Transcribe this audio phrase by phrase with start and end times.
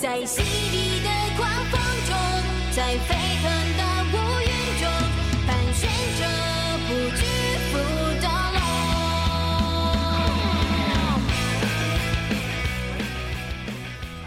[0.00, 2.16] 在洗涤的狂风中，
[2.72, 3.44] 在沸腾
[3.76, 3.82] 的
[4.14, 4.48] 乌云
[4.80, 4.88] 中，
[5.46, 6.24] 盘旋着
[6.88, 6.88] 不
[7.18, 7.20] 屈
[7.68, 7.76] 服
[8.18, 8.24] 的
[8.54, 8.58] 龙。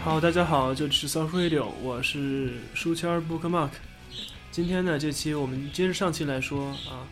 [0.04, 3.70] 好，大家好，这里是 Soft Radio，我是书签 Bookmark。
[4.52, 7.02] 今天呢，这期我们接着上期来说啊，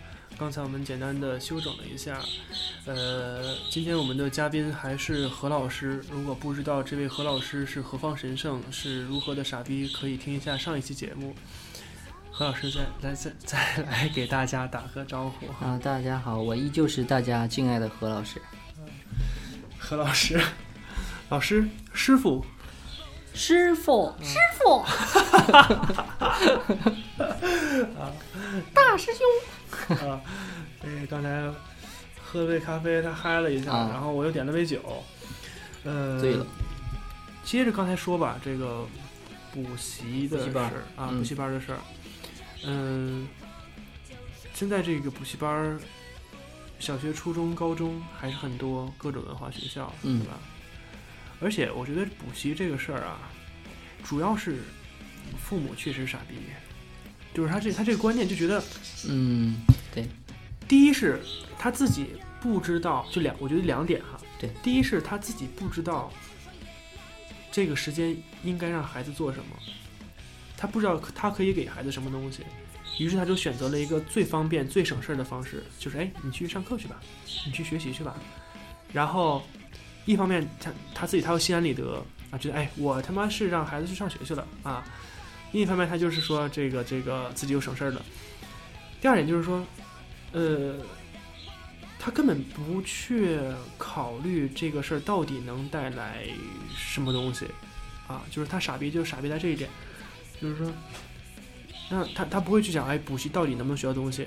[0.42, 2.18] 刚才我们简单的修整了一下，
[2.84, 6.04] 呃，今天我们的嘉宾还是何老师。
[6.10, 11.32] 如果不知道这位何老师是何方神圣，是如何的傻逼，可以听一下上一期节目。
[12.32, 15.46] 何老师再来再再 来给大家打个招呼。
[15.64, 18.42] 啊，大家好，我依旧是大家敬爱的何老师。
[19.78, 20.42] 何老师，
[21.28, 21.64] 老师，
[21.94, 22.44] 师傅，
[23.34, 24.84] 师傅，师傅，
[28.74, 29.26] 大师兄，
[30.08, 30.20] 啊，
[30.84, 31.50] 因为刚才
[32.22, 33.88] 喝了杯咖啡，他嗨了一下，啊。
[33.92, 34.80] 然后我又点了杯酒，
[35.84, 36.46] 呃，醉了。
[37.42, 38.86] 接着刚才说吧，这个
[39.52, 41.18] 补习的事儿啊，嗯。
[41.18, 41.78] 补习班的事儿，
[42.64, 43.26] 嗯，
[44.54, 45.80] 现在这个补习班儿，
[46.78, 50.20] 小学、初中、高中还是很多各种文化学校，嗯。
[50.20, 50.38] 对吧？
[51.42, 53.18] 而且我觉得补习这个事儿啊，
[54.04, 54.60] 主要是
[55.36, 56.36] 父母确实傻逼，
[57.34, 58.62] 就是他这他这个观念就觉得。
[59.08, 59.56] 嗯，
[59.92, 60.06] 对
[60.68, 61.20] 第一是
[61.58, 64.18] 他自己不知道，就两，我觉得两点哈。
[64.38, 66.12] 对，第一是他自己不知道
[67.50, 69.56] 这个时间应该让孩子做什么，
[70.56, 72.44] 他不知道他可以给孩子什么东西，
[72.98, 77.00] 于是他就选择了一个最方便、最省事儿的方式，就是哎，你去上课去吧，
[77.44, 78.16] 你去学习去吧。
[78.92, 79.42] 然后
[80.04, 84.84] 一方面他他自己他又心安理得啊，觉得哎，我他妈是让孩子去上学去了啊。
[85.52, 88.02] 另一方面，他就是说这个这个自己又省事儿了。
[89.00, 89.62] 第二点就是说，
[90.32, 90.76] 呃，
[91.98, 93.38] 他根本不去
[93.76, 96.24] 考虑这个事儿到底能带来
[96.74, 97.46] 什么东西，
[98.08, 99.68] 啊，就是他傻逼就傻逼在这一点，
[100.40, 100.72] 就是说，
[101.90, 104.26] 那他他不会去想，哎，补习到底能不能学到东西，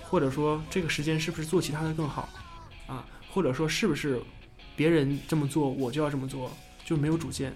[0.00, 2.28] 或者说这个时间是不是做其他的更好，
[2.86, 4.18] 啊，或者说是不是
[4.76, 6.50] 别人这么做我就要这么做，
[6.84, 7.52] 就没有主见，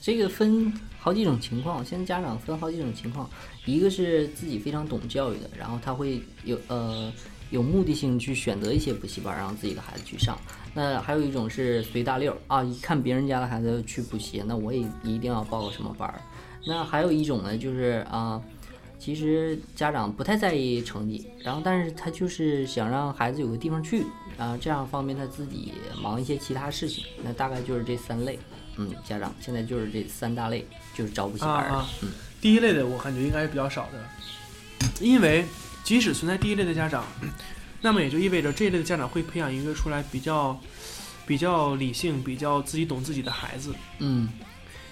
[0.00, 3.28] 这个分好几种情况，现在家长分好几种情况，
[3.64, 7.12] 一个是自己非常懂教育的，然后他会有呃
[7.50, 10.38] 有目的性去选择一些补习班，让自己的孩子去上。
[10.74, 16.12] 那还有一种是随大溜啊，一看别人家的孩子去补习，那我也一定要报个什么班。
[16.66, 18.42] 那还有一种呢，就是啊。
[18.96, 24.02] 其实家长不太在意成绩，然后但是他就是想让孩子有个地方去，
[24.38, 27.04] 然后这样方便他自己忙一些其他事情。
[27.22, 28.38] 那大概就是这三类。
[28.76, 31.68] 嗯，家长现在就是这三大类，就是找补习班。
[31.68, 34.04] 啊啊嗯，第一类的我感觉应该是比较少的，
[35.00, 35.44] 因为
[35.84, 37.04] 即使存在第一类的家长，
[37.80, 40.60] 那么也就意味着这一类的家长会培养一个出来比较
[41.24, 43.72] 比较理性、比较自己懂自己的孩子。
[44.00, 44.28] 嗯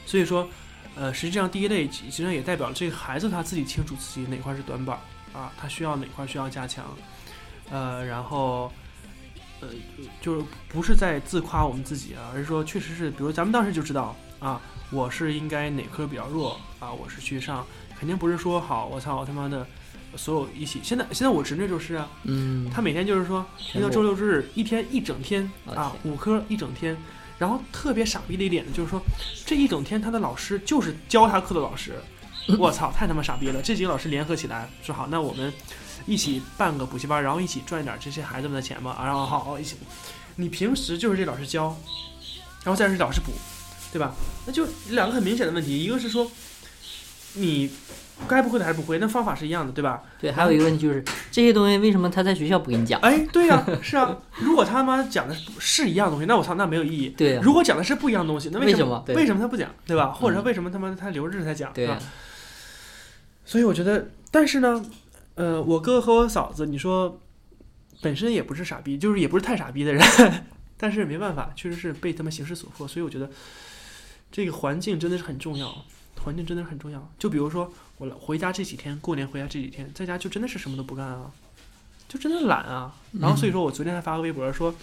[0.07, 0.49] 所以说，
[0.95, 4.97] 呃，实际上第一类实际上也代表了这个孩子他自己清楚自己哪块是短板
[5.33, 6.97] 啊，他需要哪块需要加强，
[7.69, 8.73] 呃，然后。
[9.63, 9.69] 呃，
[10.21, 17.65] 就是不是在自夸我们自己啊，而是说确实是，比如咱们当时就知道啊，我是应该哪科比较弱啊，我是去上，
[17.99, 19.67] 肯定不是说好我操我他妈的
[20.17, 20.81] 所有一起。
[20.83, 26.97] 现在现在我侄女就是啊，嗯，她每天就是说一到周六周日一天一整天啊，五科一整天，
[27.39, 29.01] 然后特别傻逼的一点呢，就是说
[29.47, 31.95] 这一整天他的老师就是教他课的老师，
[32.59, 33.63] 我操，太他妈傻逼了！
[33.63, 35.53] 这几个老师联合起来说好，那我们
[36.07, 39.77] 一起办个补习班，然后一起赚一点这些孩子们的钱吧，啊，然后好好一起，
[40.37, 41.77] 你平时就是这老师教，
[42.65, 43.33] 然后再是老师补，
[43.93, 44.15] 对吧？
[44.47, 46.31] 那就两个很明显的问题，一个是说
[47.35, 47.71] 你
[48.29, 50.03] 该不会的还是不会，那方法是一样的，对吧？
[50.21, 53.01] 对，还有一个问题就是这些东西为什么他在学校不给你讲？
[53.01, 54.17] 哎，对呀、是啊。
[54.39, 57.09] 如果他妈讲的是一样东西，那我操，那没有意义。
[57.17, 60.13] 对呀、如果讲的是不一样东西，那为什什么为什么他不讲，对吧？
[60.13, 61.73] 或者说嗯为什么他妈他留着才讲？
[61.73, 61.99] 对呀、啊
[63.45, 64.81] 所以我觉得，但是呢，
[65.35, 67.21] 呃，我哥和我嫂子，你说
[68.01, 70.03] 本身也不是傻逼，就是也不是太傻逼的人，
[70.77, 72.87] 但是没办法，确实是被他们形势所迫。
[72.87, 73.31] 所以我觉得
[74.31, 75.85] 这个环境真的是很重要，
[76.23, 77.11] 环境真的是很重要。
[77.19, 81.31] 就比如说我来回家这几天，过年回家这几天，在家就真的是什么都不干啊，
[82.09, 82.95] 就真的懒啊。
[83.21, 84.75] 然后所以说我昨天还发个微博说。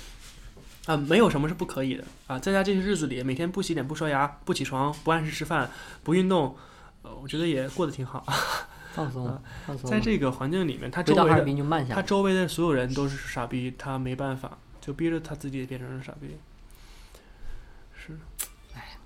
[0.85, 2.39] 啊，没有什么是不可以的啊！
[2.39, 5.69] 在家这些日子里，每天不洗脸、不刷牙、不起床、不按时吃饭、
[6.03, 6.55] 不运动，
[7.03, 8.25] 呃，我觉得也过得挺好。
[8.93, 9.89] 放松啊放松。
[9.89, 11.85] 在这个环境里面，他周围的。
[11.93, 16.35] 他周围的所有人都是傻逼，他没办法，就逼着他自己也变成了傻逼。
[17.95, 18.17] 是，
[18.73, 18.97] 哎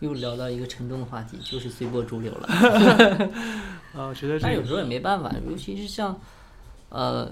[0.00, 2.46] 又聊到一个沉重的话题，就是随波逐流了。
[3.96, 6.16] 啊，我觉得这有时候也没办法，尤其是像，
[6.88, 7.28] 呃，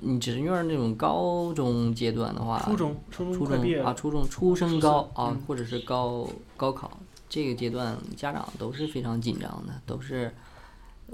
[0.00, 10.32] 你侄女儿那种高中阶段的话，初中、初中啊，初中初升高啊嗯，或者是高高考，这个阶段家长都是非常紧张的，都是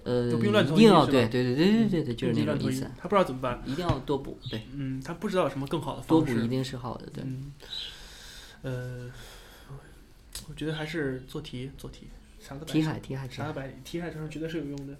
[0.04, 0.40] 呃一
[0.76, 7.24] 定要对对对对对对对，就是那种意思，他不知道怎么办，一定要多补，对，嗯，他不知道有什么更好的方式，多补一定是好的，对。
[7.24, 7.52] 嗯，
[8.62, 9.10] 呃，
[10.48, 12.08] 我觉得还是做题做题，
[12.40, 14.96] 啥都白题海题海啥白题海上绝对是有用的。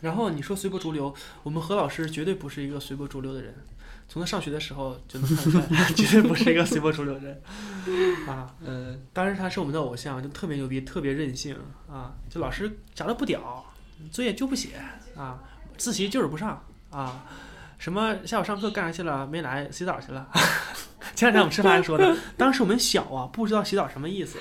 [0.00, 3.52] 然后你说随波逐流，我们何老师绝对不是一个随波逐流的人，
[4.08, 7.42] 从他上学的时候就能看出来， 绝对不是一个随波逐流的人
[8.28, 8.54] 啊。
[8.64, 11.56] 呃，当时他是我们的偶像，就特别牛逼，特别任性
[11.90, 12.14] 啊。
[12.30, 13.67] 就老师啥都不屌，
[14.10, 14.70] 作业就不写
[15.16, 15.40] 啊，
[15.76, 17.24] 自习就是不上啊。
[17.78, 19.24] 什么下午上课干啥去了？
[19.24, 20.28] 没来，洗澡去了。
[21.14, 24.36] 前两天我们吃饭还说呢，当时我们小啊，不知道洗澡什么意思，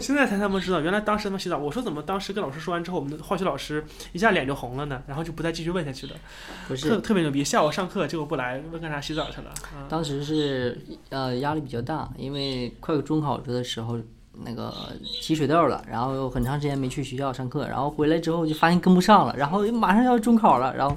[0.00, 1.56] 现在才他们知道，原来当时他们洗澡。
[1.56, 5.00] 我说怎么当时跟老师说完之后，我们的化学老师一下脸就红了呢？
[5.06, 7.44] 然后就不再继续问下去了，特不是，特别牛逼。
[7.44, 9.50] 下午上课结果不来，问干啥洗澡去了？
[9.50, 10.76] 啊，当时是
[11.10, 13.98] 呃压力比较大，因为快中考的时候。
[14.44, 14.72] 那个
[15.20, 20.96] 起水痘了，然后又很长时间没去学校上课，然后回来之后就发现跟不上了，然后马上要中考了，然后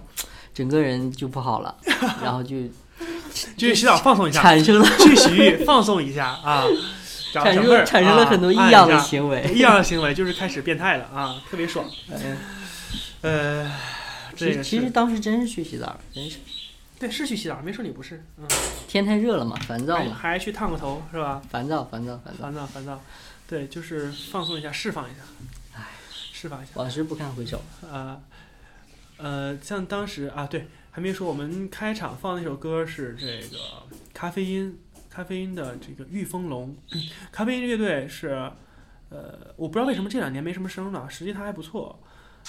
[0.53, 1.75] 整个人就不好了，
[2.23, 2.55] 然后就
[3.57, 6.63] 就去洗澡放松一下，产生了去洗浴放松一下啊，
[7.33, 9.51] 产生产生了啊很多异样的行为。
[9.53, 11.85] 异样的行为就是开始变态了啊，特别爽。
[12.11, 12.37] 哎
[13.21, 13.71] 呃，
[14.35, 16.37] 其实当时真是去洗澡，真是
[16.97, 18.47] 对是去洗澡，没说你不是，嗯，
[18.87, 21.41] 天太热了嘛，烦躁还嘛，还去烫个头是吧？
[21.49, 22.43] 烦躁烦躁烦躁。
[22.43, 23.01] 烦躁烦躁，
[23.47, 25.19] 对，就是放松一下，释放一下，
[25.75, 26.71] 唉，释放一下。
[26.75, 27.61] 往事不堪回首。
[27.81, 28.21] 呃，
[29.17, 33.57] 呃，像当时啊，对，还没说我们开场放那首歌是这个
[34.13, 36.75] 咖啡因，咖啡因的这个御风龙，
[37.31, 38.29] 咖啡因乐队是，
[39.09, 42.01] 呃，我不知道为什么这两年没什么声了，实际他还不错。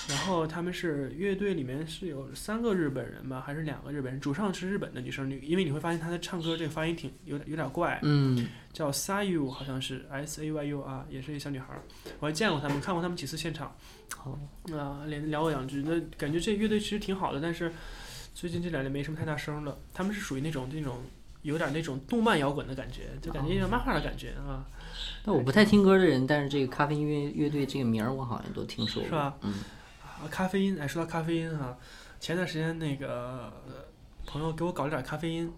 [0.08, 4.20] 然后他们是乐队里面是有三个日本人吧，还是两个日本人？
[4.20, 11.82] 主唱是日本的女生，女，因为你会发现她的唱歌这个发音挺有点有点怪，嗯，叫 Sayu，好像是 S A Y U 啊，也是一小女孩儿，
[12.20, 13.75] 我还见过他们，看过他们几次现场。
[14.16, 14.38] 好，
[14.76, 17.72] 啊，连聊过两句，那感觉这乐队其实挺好的，但是
[18.34, 19.76] 最近这两年没什么太大声了。
[19.93, 20.98] 他们是属于那种那种
[21.43, 24.64] 有点那种动漫摇滚的感觉，就感觉有点漫画的感觉啊，
[25.25, 29.08] 那我不太听歌的人，但是这个咖啡音乐乐队这个名儿我好像都听说过。
[29.08, 29.37] 是吧？
[29.43, 29.58] 嗯，啊，
[30.31, 31.77] 咖啡因，哎，说到咖啡因哈、
[32.21, 33.85] 前段时间那个、呃
[34.27, 35.53] 朋友给我搞了点咖啡因，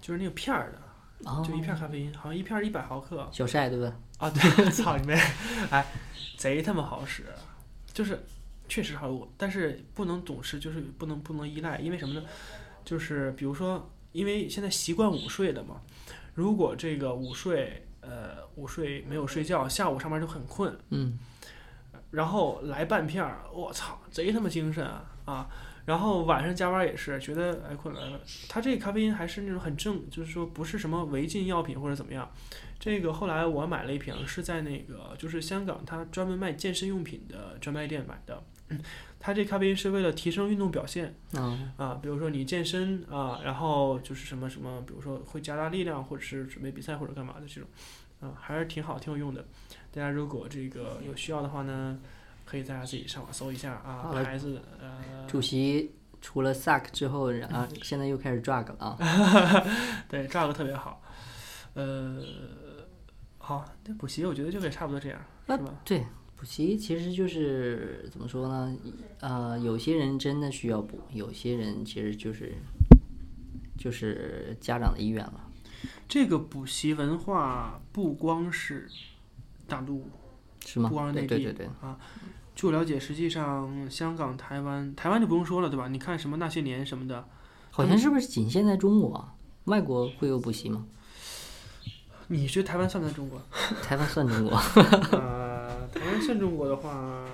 [0.00, 3.96] 就是那个片儿的，哦就一片咖啡因，好像一片一百毫克小晒对吧？
[4.18, 4.40] 啊，对，
[4.70, 5.14] 操你妹，
[5.70, 5.84] 哎，
[6.38, 7.24] 贼他妈好使，
[7.92, 8.24] 就是
[8.68, 12.22] 确实好用，但是不能总是就是不能不能依赖，因为什么呢？
[12.84, 15.80] 就是比如说，因为现在习惯午睡的嘛，
[16.34, 21.18] 如果这个午睡呃午睡没有睡觉，下午上班就很困，嗯，
[22.16, 25.46] 然后来半片儿，我操，贼他妈精神啊啊！
[25.84, 28.18] 然后晚上加班也是觉得哎困了，
[28.48, 32.28] 它这个咖啡因还是那种很正，就是说不是什么违禁药品或者怎么样。
[32.78, 38.42] 这个后来我买了一瓶，是在那个就是香港它专门卖健身用品的专卖店买的。
[38.70, 38.80] 嗯
[39.18, 47.68] 它这咖啡因是为了提升运动表现啊，啊，比如说你健身啊，然后就是什么什么，比如说会加大力量，或者是准备比赛或者干嘛的这种，
[48.20, 49.44] 啊，还是挺好，挺有用的。
[49.96, 51.98] 大家如果这个有需要的话呢，
[52.44, 55.90] 可以大家自己上网搜一下啊牌子呃，主席
[56.20, 58.98] 除了 suck 之后，然后现在又开始 drug 了啊。
[60.06, 61.00] 对，，drug 特别好。
[61.72, 62.22] 呃，
[63.38, 65.74] 好，那补习我觉得就也差不多这样，是吧？
[65.82, 66.04] 对，
[66.36, 68.76] 补习其实就是怎么说呢？
[69.20, 72.54] 呃，有些人真的需要补，有些人其实就是
[73.78, 75.40] 就是家长的意愿了。
[76.06, 78.86] 这个补习文化不光是
[79.66, 80.08] 大陆，
[80.64, 81.08] 是吗不光？
[81.08, 81.68] 是内地对对对，
[82.54, 85.88] 据我了解，实际上香港、台湾，台湾就不用说了，对吧？
[85.88, 87.26] 你看什么那些年什么的，
[87.70, 89.34] 好像是不是仅限在中国啊？
[89.64, 90.86] 外国会有补习吗？
[92.28, 93.40] 你觉得台湾算不算中国？
[93.82, 94.56] 台湾算中国？
[95.18, 97.24] 呃，台湾算中国的话，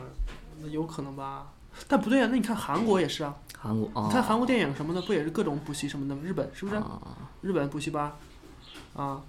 [0.60, 1.52] 那有可能吧。
[1.88, 4.06] 但不对啊，那你看韩国也是啊，韩国啊？
[4.08, 6.20] 你看韩国电影什么的，不也是各种补习什么的吗？
[6.22, 6.76] 日本是不是？
[6.76, 7.00] 啊
[7.40, 8.12] 日本补习班，
[8.94, 9.22] 啊，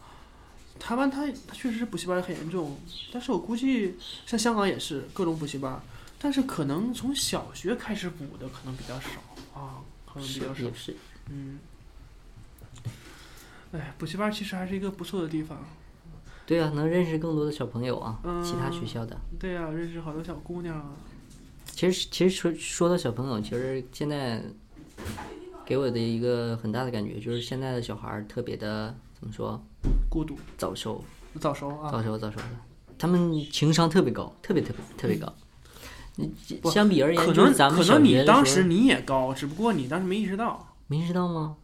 [0.80, 2.77] 台湾它它确实是补习班很严重，
[3.12, 5.82] 但是我估计像香港也是各种补习班，
[6.20, 9.10] 但是可能从小学开始补的可能比较少
[9.60, 10.65] 啊，可能比较少。
[11.30, 11.60] 嗯。
[13.72, 15.65] 哎，补习班其实还是一个不错的地方。
[16.46, 19.18] 对啊，能认识更多的小朋友啊，其他学嗯校的。
[19.39, 20.92] 对啊、认识好多小姑娘啊。
[21.65, 24.44] 其实其实说说到小朋友，其实现在
[25.65, 29.65] 给我的一个很大的感觉就是现在的小孩儿特别的怎么说
[30.10, 31.04] 孤独、早熟，
[31.40, 31.92] 早熟啊。
[31.92, 32.44] 早熟早熟的，
[32.98, 35.32] 他们情商特别高，特别特别特别高。
[36.16, 40.75] 你不相比而言，可能咱们可能你当时你也高，只不过你当时没意识到。
[40.88, 41.56] 没意识到吗？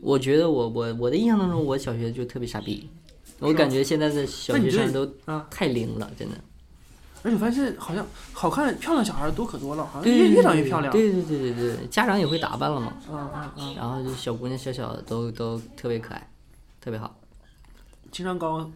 [0.00, 2.88] 我觉得我我我的印象当中，我小学就特别傻逼，
[3.40, 6.36] 我感觉现在的小学生都啊，太灵了，真的。
[7.24, 10.92] 而且我发现好像好看漂亮小孩多可多了，好像越越长越漂亮。
[10.92, 16.30] 对对对对对对，家长也会打扮了嘛，嗯嗯嗯，然后就小姑娘小小的都都特别可爱，
[16.80, 17.16] 特别好。
[18.12, 18.70] 情商高，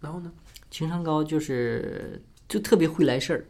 [0.00, 0.32] 然后呢？
[0.70, 3.44] 情商高就是就特别会来事儿，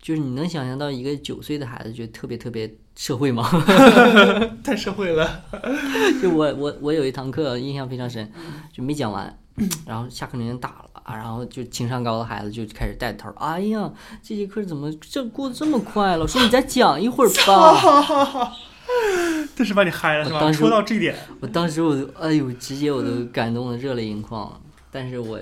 [0.00, 3.42] 就是你能想象到一个九岁的孩子就特别特别社会吗？
[4.62, 5.42] 太社会了。
[6.22, 8.30] 就我我我有一堂课印象非常深，
[8.72, 9.36] 就没讲完，
[9.84, 16.16] 然后下课铃打了啊，然后就情商高的孩子就开始带头，哎呀，这节课怎么这过得这么快？
[16.16, 18.52] 老师你再讲一会儿吧。
[19.56, 20.50] 这是把你嗨了是吧？
[20.52, 24.60] 说到这一点，我当时我都哎呦，直接我都感动的热泪盈眶了。
[24.90, 25.38] 但是我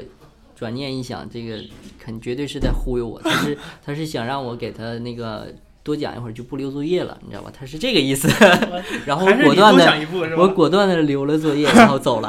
[0.56, 1.62] 转念一想，这个
[1.98, 5.52] 肯绝对是在忽悠我，他是 他是想让我给他那个
[5.82, 7.52] 多讲一会儿就不留作业了，你知道吧？
[7.56, 8.28] 他是这个意思。
[9.06, 10.06] 然后果断的？
[10.36, 12.28] 我果断的留了作业，然后走了。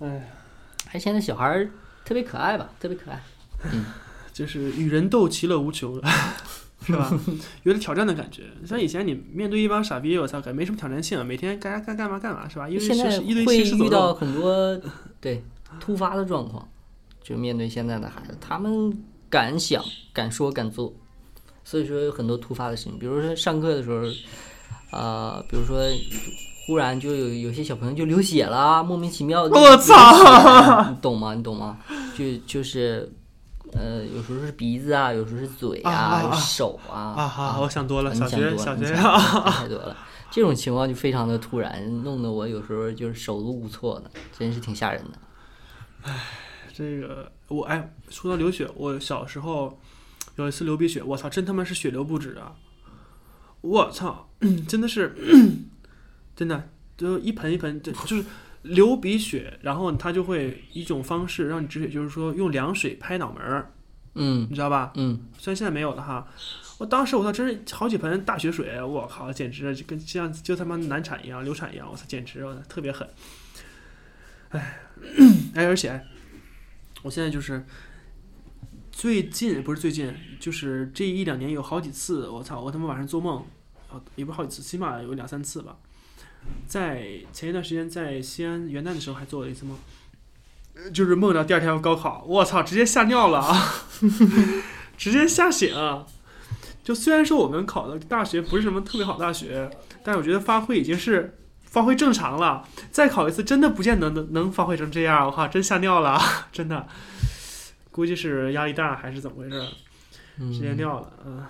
[0.00, 0.30] 哎，
[0.92, 1.70] 哎，现在小孩儿
[2.04, 2.68] 特别可爱吧？
[2.80, 3.20] 特别可爱。
[4.32, 6.08] 就是与人斗，其乐无穷了，
[6.84, 7.12] 是吧？
[7.64, 8.44] 有点挑战的感觉。
[8.64, 12.68] 像以前你面对一帮傻逼，我操，感觉没什么挑战性，每天该该干嘛干嘛，是吧？
[12.68, 14.14] 因为现在是一堆会遇到。
[14.14, 14.80] 很多
[15.20, 15.42] 对
[15.80, 16.66] 突发的状况，
[17.22, 18.96] 就面对现在的孩子，他们
[19.28, 20.94] 敢想、敢说、敢做，
[21.64, 24.02] 所以说有很多突发的事情，比如说上课的时候，
[24.96, 25.78] 呃，比如说
[26.66, 31.34] 忽然就有有些小朋友就流血了，莫名其妙的，我操你懂吗？
[31.34, 31.78] 你懂吗？
[32.16, 33.12] 就就是。
[33.72, 39.96] 呃，有时候是鼻子啊，有时候是嘴啊手啊啊好，我想多了，你小想多了 你学小学想想太多了，
[40.30, 45.18] 这种情况就非常的突然，弄得我有时候就是手足无措的，真是挺吓人的。
[46.02, 46.14] 唉
[46.72, 49.80] 这个我哎，说到流血，我小时候
[50.36, 52.54] 有一次流鼻血，我操，真他妈是血流不止啊！
[53.62, 54.28] 我操，
[54.68, 55.12] 真的是，
[56.36, 58.24] 真的就一盆一盆，就就是
[58.62, 63.72] 流鼻血，然后他就会一种方式让你止血，就是说用凉水拍脑门儿，
[64.14, 64.92] 嗯你知道吧？
[64.96, 66.26] 嗯，虽然现在没有了哈，
[66.78, 73.08] 我当时我操，真是好几盆大血水，我靠，简直就跟像就他妈难产一样，流产一样，我操，简直我操特别狠。
[74.50, 74.80] 哎，
[75.54, 76.00] 哎，而且
[77.02, 77.64] 我现在就是
[78.90, 83.44] 最近不是最近，就是这一两年有好几次，我操，我他妈晚上做梦，
[83.90, 85.76] 啊，也不是好几次，起码有两三次吧。
[86.66, 89.76] 在前一段时间在西安元旦的时候还做了一次梦，
[90.74, 93.74] 呃就是梦到第二天要高考，我操，直接吓尿了啊！
[94.96, 95.74] 直接吓醒。
[96.82, 99.70] 就虽然说我们考的大学不是什么特别好大学，
[100.02, 102.66] 但是我觉得发挥已经是发挥正常了。
[102.90, 105.26] 再考一次，真的不见得能能发挥成这样。
[105.26, 106.18] 我靠，真吓尿了，
[106.50, 106.88] 真的。
[107.90, 109.66] 估计是压力大还是怎么回事，
[110.52, 111.12] 直接尿了。
[111.26, 111.44] 嗯，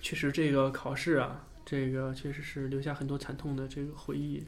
[0.00, 4.42] 确实这个考试啊，这个确实是留下很多惨痛的这个回忆。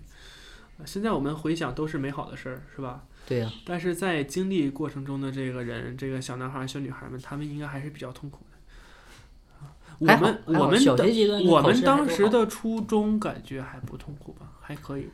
[0.78, 3.04] 呃现在我们回想都是美好的事儿，是吧？
[3.28, 8.58] 对呀、但是在经历过程中的这个人，这个小男孩儿、小女孩儿们，他们应该还是比较痛苦的。
[10.00, 14.50] 我们我们我们当时的初中感觉还不痛苦吧？
[14.60, 15.06] 还可以，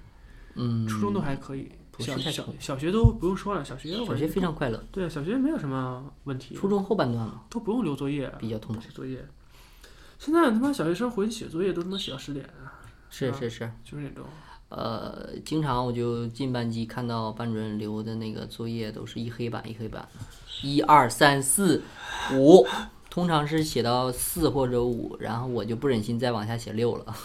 [0.54, 8.88] 嗯，初中都还可以，小小小学都不用说了，小学我小学非常快乐，对小学没有什么问题，初中后半段嘛都不用留作业，比较痛苦写。
[8.90, 9.22] 作业。
[10.18, 14.24] 现在他妈小学生回去写作业都他妈写到十点啊，啊是是是，九十点钟。
[14.68, 20.06] 呃，经常我就进班级看到班主任留的那个作业都是一黑板一黑板，
[20.62, 21.82] 一二三四
[22.34, 22.66] 五，
[23.08, 27.16] 通常是写到四或者五，然后我就不忍心再往下写六了。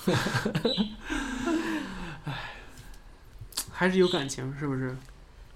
[3.71, 4.95] 还是有感情，是不是？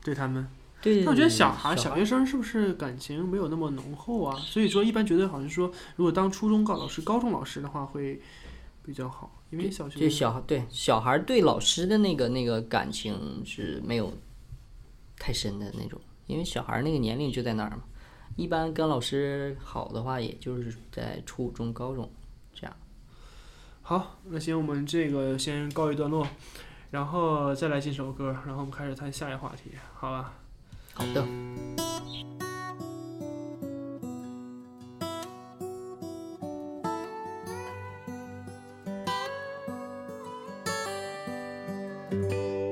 [0.03, 0.46] 对他们，
[0.81, 4.38] 对，但我觉得小孩、小小学生是不是感情没有那么浓厚啊？
[4.39, 8.22] 所以说，一般觉得好像说，如果当初中高老师、高中老师的话会
[8.84, 14.13] 比较好，因为小学就小孩对小孩对老师的那个那个感情是没有
[15.17, 17.79] 太深的那种，因为小孩那个年龄就在那儿嘛。
[18.36, 22.07] 一般跟老师好的话，也就是在初中、高中
[22.53, 22.75] 这样。
[23.81, 26.27] 好，那行，我们这个先告一段落，
[26.91, 30.34] 然后再来进首歌，然后我们开始谈下一话题，好吧？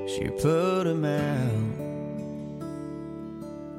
[0.07, 1.55] ，She put him out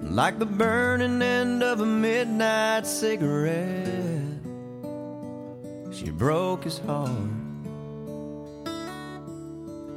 [0.02, 4.22] like the burning end of a midnight cigarette.
[5.92, 7.10] She broke his heart.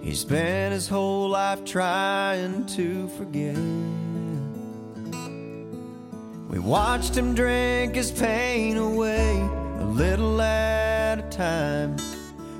[0.01, 3.56] He spent his whole life trying to forget.
[6.50, 9.39] We watched him drink his pain away
[9.79, 11.96] a little at a time.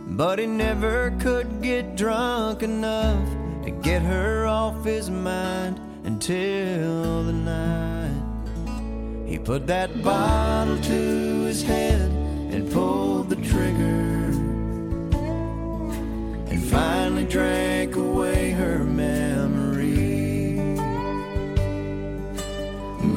[0.05, 3.27] But he never could get drunk enough
[3.63, 8.29] to get her off his mind until the night
[9.25, 12.12] he put that bottle to his head
[12.53, 14.29] and pulled the trigger
[16.51, 18.38] and finally drank away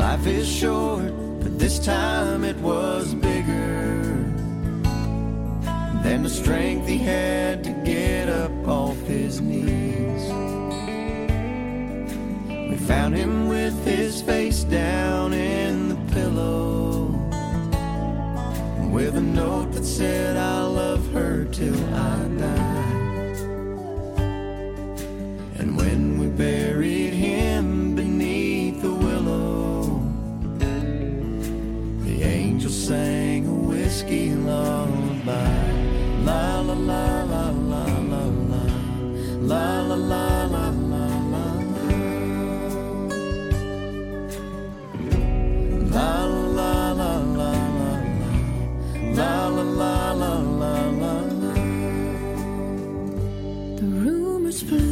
[0.03, 4.03] Life is short, but this time it was bigger
[6.03, 10.25] than the strength he had to get up off his knees.
[12.69, 17.05] We found him with his face down in the pillow
[18.91, 22.93] with a note that said, I'll love her till I die.
[25.61, 27.52] And when we buried him
[34.53, 35.41] lullaby.
[36.27, 38.63] La la la la la la la.
[39.51, 40.73] La la la la.
[54.73, 54.92] blue.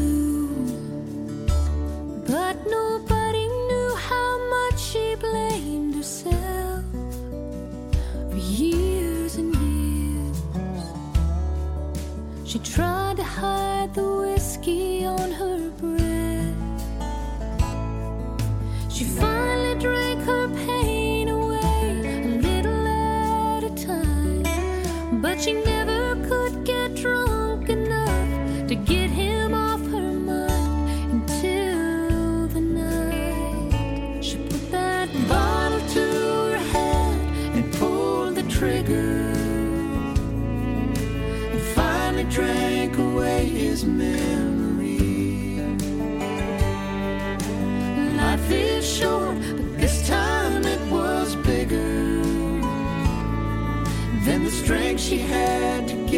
[54.70, 56.09] drink she had to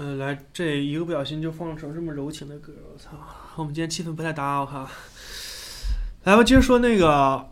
[0.00, 3.10] 呃，来，这一个不小心就放成这么柔情的歌，我操！
[3.56, 4.88] 我们今天气氛不太搭，我靠。
[6.24, 7.46] 来吧，接着说那个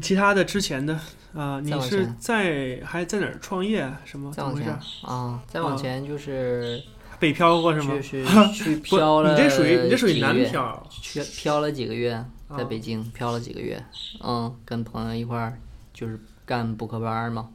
[0.00, 0.98] 其他的之前的
[1.34, 3.86] 啊、你是在还在哪儿创业？
[4.06, 4.32] 什么？
[4.32, 5.06] 再往前怎么回事？
[5.06, 6.82] 啊，再往啊前就是
[7.18, 8.00] 北漂过是吗？
[8.00, 8.24] 去去
[8.64, 10.86] 去漂了你这属于你这属于南漂。
[10.90, 12.12] 去漂了几个月，
[12.48, 13.84] 在啊北京漂了几个月，
[14.24, 15.58] 嗯，跟朋友一块儿
[15.92, 17.50] 就是干补课班儿嘛。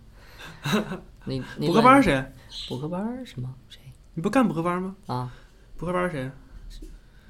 [1.26, 2.24] 那那补课班谁？
[2.70, 3.82] 补课班什么谁
[4.17, 4.95] 你不干补课班吗？
[5.06, 5.32] 啊
[5.77, 6.27] 补课班儿谁？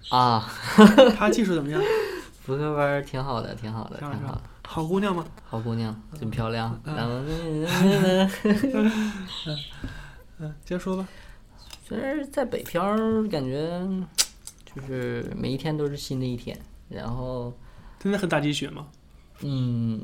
[0.10, 0.50] 啊？
[1.18, 1.82] 他技术怎么样？
[2.48, 5.26] 补课班儿挺好的，挺好的，挺好好的，好姑娘吗？
[5.44, 6.80] 好姑娘，真漂亮。
[6.86, 7.12] 嗯然后
[10.40, 11.06] 嗯，接着说吧。
[11.90, 13.86] 其实，在北漂儿感觉
[14.66, 17.54] 就是每一天都是新的一天，然后
[18.00, 18.88] 真的很打鸡血吗？
[19.42, 20.02] 嗯，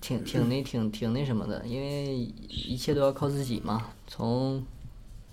[0.00, 2.14] 挺挺那挺挺那什么的，因为
[2.48, 4.64] 一切都要靠自己嘛，从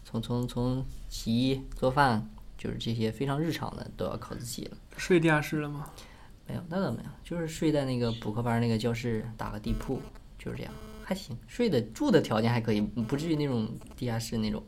[0.10, 2.26] 从从从洗衣做饭，
[2.58, 4.78] 就是这些非常日常的都要靠自己了。
[4.96, 5.89] 睡地下室了吗？
[6.48, 10.02] 没有，那倒没有，就是睡在那个补课班那个教室，打个地铺，
[10.39, 10.72] 就是这样，
[11.04, 14.63] 还行，睡的住的条件还可以，不至于那种地下室那种，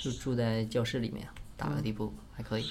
[0.00, 2.64] 就住在教室里面打个地铺还可以。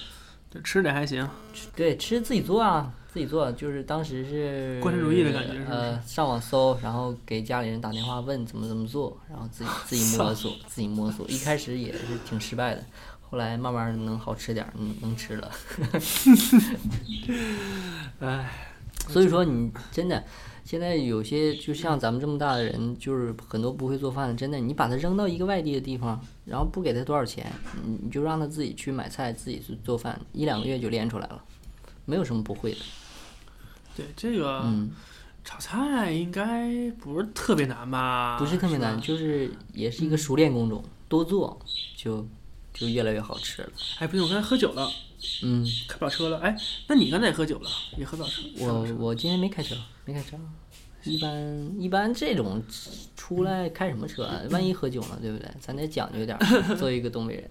[0.50, 1.28] 这吃的还行，
[1.76, 11.28] 对，吃自己做啊，自己做，就是当时是共产主义的感觉是是呃，上网搜，然后给家里人打电话问怎么怎么做，然后自己 自己摸索，自己摸索。
[11.28, 12.82] 一开始也是挺失败的，
[13.20, 15.50] 后来慢慢能好吃点儿，能能吃了。
[18.20, 18.50] 哎，
[19.08, 20.24] 所以说你真的，
[20.64, 27.52] 现在有些就像咱们这么大的人，就是很多不会做饭的，真的，你把他扔到一个外地的地方，然后不给他多少钱，
[27.84, 31.44] 你你就让他自己去买菜，自己去做饭，一两个月就练出来了，
[32.06, 32.78] 没有什么不会的。
[33.96, 34.90] 对这个嗯，
[35.44, 38.38] 炒菜应该不是特别难吧？
[38.38, 41.58] 不是特别难，吧就是也是一个熟练工种，多做
[41.96, 42.26] 就
[42.72, 43.70] 就越来越好吃了。
[43.98, 44.90] 哎，不行，我刚才喝酒了，
[45.42, 46.38] 嗯，开不了车了。
[46.38, 46.56] 哎，
[46.88, 48.42] 那你刚才也喝酒了，也喝不了车。
[48.58, 49.74] 我我今天没开车，
[50.04, 50.36] 没开车。
[51.04, 52.62] 一般一般这种
[53.16, 54.40] 出来开什么车啊？
[54.50, 55.50] 万一喝酒了，对不对？
[55.60, 57.50] 咱得讲究点儿， 作为一个东北人。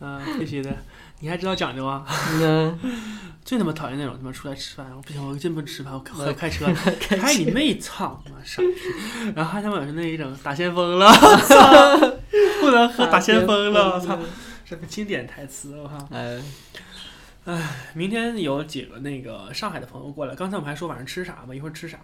[0.00, 0.74] 嗯，必须的。
[1.20, 2.04] 你还知道讲究啊？
[2.40, 2.78] 嗯，
[3.44, 6.66] 最他妈讨厌那种他妈出来吃饭，我不行，我真不吃饭，我开 开车，
[7.00, 8.68] 开你妹操他妈傻逼！
[9.34, 11.10] 然后还他妈有那一整打先锋了，
[12.60, 14.18] 不能喝打先锋了，我操，
[14.64, 16.08] 这个经典台词，我靠！
[16.10, 16.40] 哎，
[17.94, 21.98] 明天有几个那个上海的朋友过来，刚才我们还说晚上吃啥嘛，一会儿吃啥。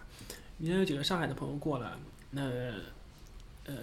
[0.59, 1.89] 明天有几个上海的朋友过来，
[2.31, 2.73] 那呃，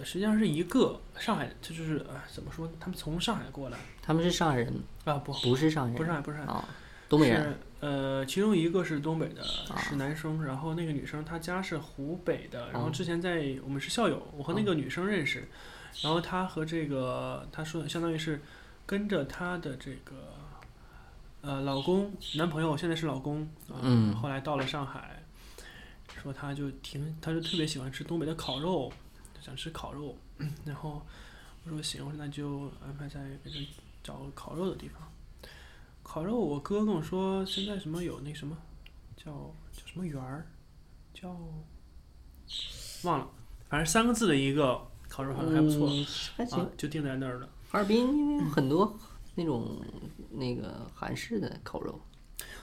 [0.04, 2.72] 实际上是一个上海，他就是呃怎么说呢？
[2.78, 4.72] 他们从上海过来他们是上海人，
[5.04, 6.68] 啊，不，不是上海人，不是上海，不是上海，啊，
[7.08, 7.42] 东北人。
[7.42, 15.48] 是呃，其中一个是东北的，啊是男生，然后那个女生她家是湖北的，然后哦之前在我们是校友，我和那个女生认识，
[16.02, 18.42] 然后她和这个她说相当于是
[18.84, 20.34] 跟着她的这个
[21.40, 25.22] 呃老公男朋友，现在是老公啊，嗯后来到了上海，
[26.22, 28.92] 说她就挺，她就特别喜欢吃东北的烤肉，
[29.40, 30.16] 想吃烤肉，
[30.64, 31.00] 然后
[31.64, 33.56] 我说行，我说那就安排在给她
[34.02, 35.02] 找个烤肉的地方。
[36.02, 38.56] 烤肉，我哥跟我说，现在什么有那什么，
[39.16, 39.30] 叫
[39.72, 40.46] 叫什么园儿，
[41.14, 41.36] 叫
[43.04, 43.30] 忘了，
[43.68, 47.48] 反正三个字的一个烤肉，好像还不错、啊。，就定在那儿了。
[47.70, 48.98] 哈尔滨因为有很多
[49.36, 49.80] 那种
[50.30, 52.00] 那个韩式的烤肉，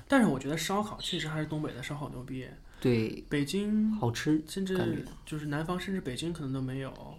[0.07, 2.45] 但是我觉得烧烤确实还是东北的烧烤牛逼，
[2.79, 4.43] 对，北京好吃。
[4.47, 7.17] 甚至就是南方，甚至北京可能都没有，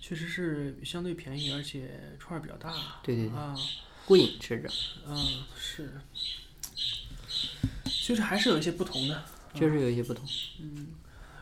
[0.00, 2.72] 确实是相对便宜，而且串儿比较大。
[3.02, 3.56] 对对对，啊，
[4.06, 4.68] 过瘾吃着，
[5.08, 5.16] 嗯，
[5.56, 5.90] 是，
[7.86, 9.24] 确实还是有一些不同的。
[9.54, 10.26] 确实有一些不同。
[10.60, 10.88] 嗯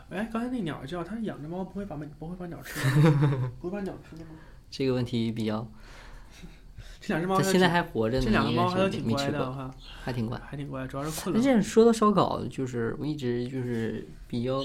[0.09, 3.51] 哎，刚才那鸟叫，它养着猫不会把不会把鸟吃了吗？
[3.59, 4.35] 不会把鸟吃了 吗？
[4.69, 5.67] 这个问题比较，
[7.05, 10.41] 这两只猫还它现在还活着呢，这两个猫还都是没吃挺乖的，还挺乖。
[10.45, 14.63] 还挺乖，主要是困那这说到烧烤，就是我一直就是比较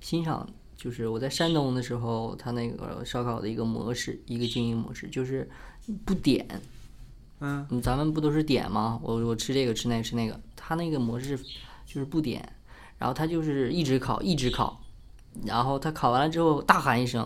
[0.00, 0.44] 欣赏，
[0.76, 5.48] 就是我在山东的时候，他那个烧烤的一个模式，一个经营模式，就是
[6.04, 6.44] 不点，
[7.38, 8.98] 嗯，嗯，咱们不都是点吗？
[9.00, 11.38] 我我吃这个吃那个吃那个，他那个模式
[11.86, 12.52] 就是不点，
[12.98, 14.82] 然后他就是一直烤一直烤，
[15.44, 17.24] 然后他烤完了之后大喊一声，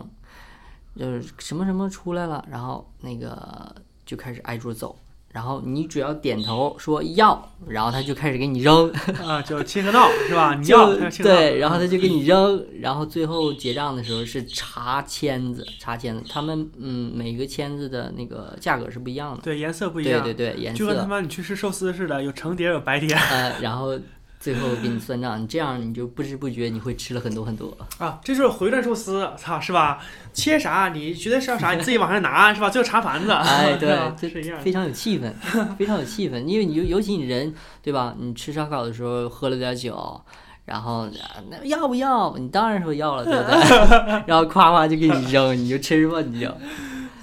[0.94, 3.74] 就是什么什么出来了，然后那个
[4.06, 4.96] 就开始挨桌走。
[5.32, 8.90] 然后你只要点头说要，然后他就开始给你扔，
[9.22, 10.54] 啊，就切个道是吧？
[10.54, 23.98] 你要对，然后他就给你扔，然后最后结账的时候是查签子，查签子，他们嗯每个签子的那个价格是不一样的，对颜色不一样，对对对，颜色就跟他色，妈你去吃寿司似的，有橙碟有白碟呃，然后
[24.46, 29.98] 最后给你算账，你这样你就不知不觉你会吃了很多很多，啊，这就是回转寿司，操是吧？
[30.32, 32.70] 切啥你觉得是要啥，你自己往上拿是吧？
[32.70, 33.98] 最后查盘子，哎，对，
[34.30, 34.60] 是一样。
[34.60, 35.32] 非常有气氛，
[35.76, 38.14] 非常有气氛，因为你尤尤其你人对吧？
[38.16, 40.22] 你吃烧烤的时候喝了点酒。
[40.64, 42.36] 然后啊那要不要？
[42.38, 44.22] 你当然说要了，对不对？
[44.28, 46.46] 然后夸夸就给你扔，你就吃吧，你就。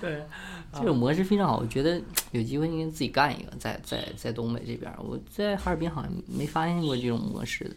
[0.02, 0.26] 对，
[0.74, 7.76] 这种模式非常好，我觉得有机会应该自己干一个，在在在东北这边，我在哈尔滨好像没发现过这种模式的，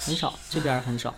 [0.00, 1.14] 很少，这边很少。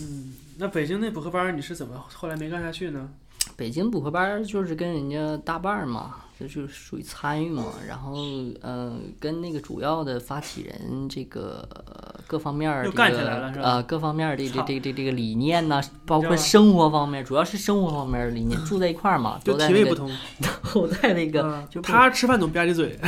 [0.00, 3.08] 嗯，那北京那补课班你是怎么后来没干下去呢？
[3.56, 7.64] 北京补课班就是跟人家搭伴儿嘛，这就是属于参与嘛。
[7.88, 8.14] 然后，
[8.60, 20.10] 呃，跟那个主要的发起人这个呃各方面儿这又干起个来了是吧呃各方面儿的这这这这个理念呐、包括生活方面，主要是生活方面理念， 住在一块儿嘛，就都在那个体位不同，
[20.74, 22.98] 都在那个嗯就他吃饭总吧唧嘴，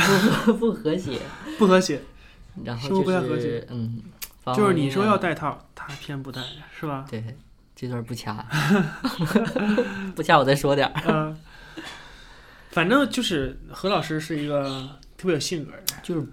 [0.45, 1.19] 不 不和谐。
[1.57, 2.01] 不和谐。
[2.63, 4.01] 然后就不太和谐是嗯，
[4.55, 6.41] 就是你说要面带套，他偏不带，
[6.79, 7.05] 是吧？
[7.07, 7.23] 对，
[7.75, 8.43] 这段不掐，
[10.15, 11.35] 不掐我再说点儿。
[12.77, 14.87] 嗯，反正就是何老师是一个
[15.17, 15.85] 特别有性格的人。
[16.03, 16.27] 就是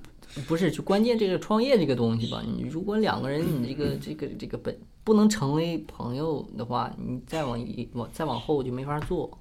[0.47, 2.43] 不是就关键这个创业这个东西吧？
[2.47, 9.39] 你如果两个人你这嗯个 这个这个本不能成为朋友的话，你再往一往再往后就没法做，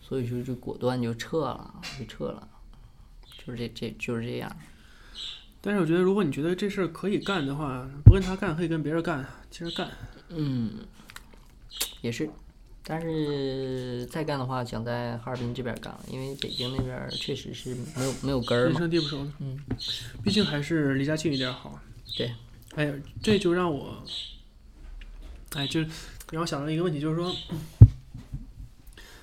[0.00, 2.46] 所以说就果断就撤了，就撤了。
[3.44, 4.54] 就是这这就是这样。
[5.60, 9.88] 但是我觉得，如果你觉得这事儿可以干的话，不跟他干，可以跟别人干，接着干。
[10.28, 10.72] 嗯，
[12.00, 12.28] 也是，
[12.84, 18.74] 但是再干的话，想在哈尔滨这边干，因为北京那边确实是没有没有根儿人。
[18.74, 19.58] 生地不熟的，嗯，
[20.24, 21.78] 毕竟还是离家近一点好。
[22.16, 22.34] 对，
[22.74, 24.02] 哎呀，这就让我，
[25.54, 25.80] 哎，就
[26.30, 27.34] 让我想到一个问题，就是说，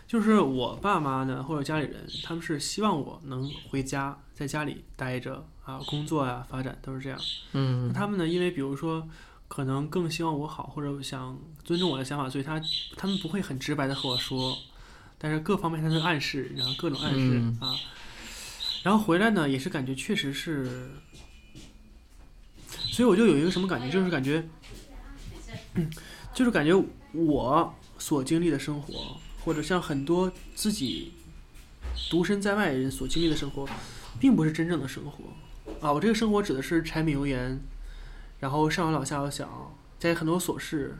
[0.07, 7.19] 就是我爸妈呢，或者家里人，他们是希望我能回家，在家里待着啊，工作呀、发展都是这样。
[7.51, 9.07] 嗯他们呢，因为比如说，
[9.49, 12.61] 可能更希望我好，或者想尊重我的想法，所以他
[12.95, 14.57] 他们不会很直白的和我说，
[15.17, 17.75] 但是各方面他都暗示，然后各种暗示、嗯啊。
[18.83, 20.91] 然后回来呢，也是感觉确实是，
[22.69, 24.47] 所以我就有一个什么感觉，就是感觉，
[25.73, 25.91] 嗯
[26.33, 26.73] 就是感觉
[27.11, 31.11] 我所经历的生活，或者像很多自己
[32.09, 33.67] 独身在外人所经历的生活，
[34.19, 35.25] 并不是真正的生活。
[35.81, 37.59] 啊，我这个生活指的是柴米油盐，
[38.39, 40.97] 然后上有老下有小，家里很多琐事，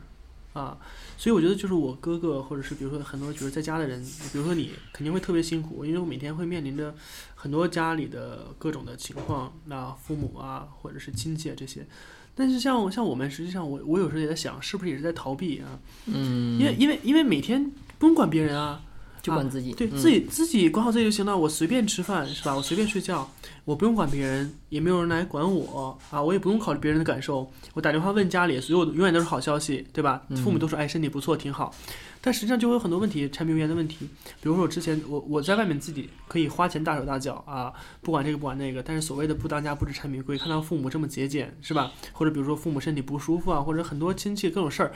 [0.52, 0.76] 啊，
[1.16, 6.94] 所以我觉得就是我哥哥或者是比如说很多就是在家的人，比如说你肯定会特别辛苦，因为我每天会面临着
[7.34, 11.86] 很多家里的各种的情况，那父母啊或者是亲戚啊这些。
[12.34, 15.78] 但是像像我们，实际上我我有时候也在想，是不是也是在逃避啊？
[16.06, 18.80] 嗯，因为因为因为每天不用管别人啊，
[19.22, 21.36] 就管自己，嗯对自己自己管好自己就行了。
[21.36, 22.54] 我随便吃饭是吧？
[22.54, 23.30] 我随便睡觉，
[23.64, 27.50] 我不用管别人，也没有人来管我啊，我也不用考虑别人的感受。
[27.74, 30.22] 我打电话问家里，所有永远都是好消息，对吧？
[30.28, 31.74] 嗯父母都说哎身体不错，挺好。
[32.22, 34.06] 但实际上就会有很多问题，柴米油盐的问题。
[34.42, 41.90] 比如说我之前我我在外面自己可以花钱大手大脚啊，不管这个不管那个，但是所谓的不当家不知柴米贵，看到父母这么节俭是吧？
[42.12, 44.92] 或者比如说父母身体不舒服啊，或者很多亲戚各种事儿，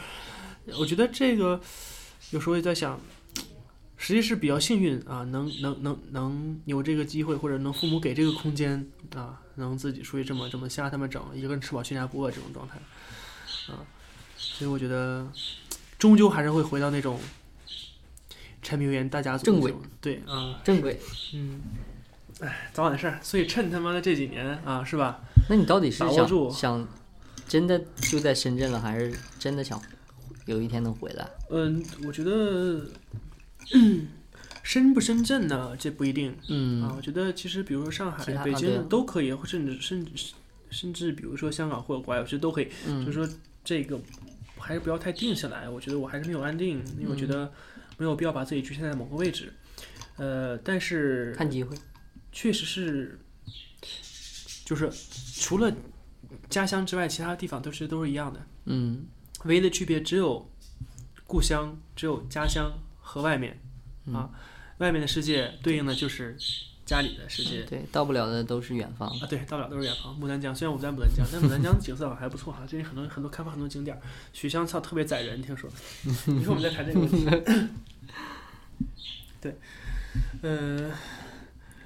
[0.78, 1.58] 我觉得这个
[2.30, 3.00] 有时候也在想，
[4.04, 8.86] 实际是比较幸运啊，能能能能有这个机会，或者能父母给这个空间
[9.16, 12.74] 啊，能自己出去这么这么瞎他们整，一个人吃饱全家不饿这种状态
[13.72, 13.80] 啊，
[14.36, 15.26] 所以我觉得
[15.98, 17.18] 终究还是会回到那种
[18.60, 21.00] 柴米油盐大家族正轨，对啊，正轨。
[21.32, 21.62] 嗯，
[22.40, 25.18] 哎，早晚的事儿，所以趁他妈的这几年啊，是吧？
[25.48, 26.86] 那你到底是想住想
[27.48, 29.80] 真的就在深圳了，还是真的想
[30.44, 31.26] 有一天能回来？
[31.48, 32.86] 嗯，我觉得
[34.62, 36.30] 深不深圳呢，这不一定。
[36.32, 40.32] 啊，嗯我觉得其实比如说上海、北京都可以，或甚至甚至
[40.70, 42.68] 甚至比如说香港或者国外，我觉得都可以。
[42.86, 43.28] 嗯就是说
[43.64, 44.00] 这个
[44.58, 47.52] 还是不要太定下来，我觉得我还是没有安定，因为我觉嗯得
[47.98, 49.52] 没有必要把自己局限在某个位置。
[50.16, 51.76] 呃，但是看机会。
[52.32, 53.18] 确实是，
[54.64, 54.90] 就是
[55.40, 55.72] 除了
[56.48, 59.04] 家乡之外，其他地方都是都是一样的，嗯
[59.44, 60.50] 唯一的区别只有
[61.26, 62.72] 故乡，只有家乡
[63.14, 63.56] 和外面
[64.12, 64.28] 啊，
[64.78, 66.36] 外面的世界对应的就是
[66.84, 67.62] 家里的世界。
[67.62, 69.08] 对，到不了的都是远方。
[69.08, 70.20] 啊，对，到不了都是远方。
[70.20, 74.02] 牡丹江虽然我不在牡丹江，但牡丹江景色还不错哈、最近很多很多开发很多景点儿。
[74.32, 75.70] 许香草特别宰人，听说。
[76.26, 77.24] 你说我们在谈这个问题。
[79.40, 79.56] 对，
[80.42, 80.90] 呃，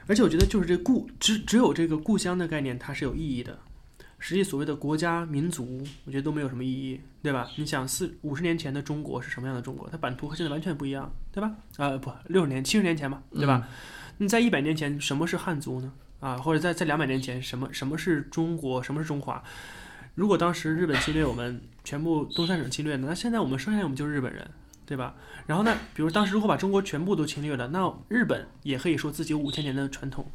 [0.06, 3.58] 而且我觉得就是这故只只有这个故乡的概念它是有意义的。
[4.18, 7.48] 实际所谓的国家民族，我觉得都没有什么意义，对吧？
[7.56, 9.88] 你想四五十年前的中国是什么样的中国？
[9.90, 11.54] 它版图和现在完全不一样，对吧？
[11.76, 13.66] 啊、不，六十年、七十年前嘛，对吧？
[14.18, 15.92] 你在一百年前，什么是汉族呢？
[16.20, 19.42] 啊，或者在在两百年前，什么什么是中国，什么是中华？
[20.16, 24.50] 如果当时日本侵略我们，全部东三省侵略呢，那现在我们生下来我们就是日本人，
[24.84, 25.14] 对吧？
[25.46, 30.28] 然后呢，比如当时如果把中国全部都侵略了，那日本也可以说自己有五千年的传统，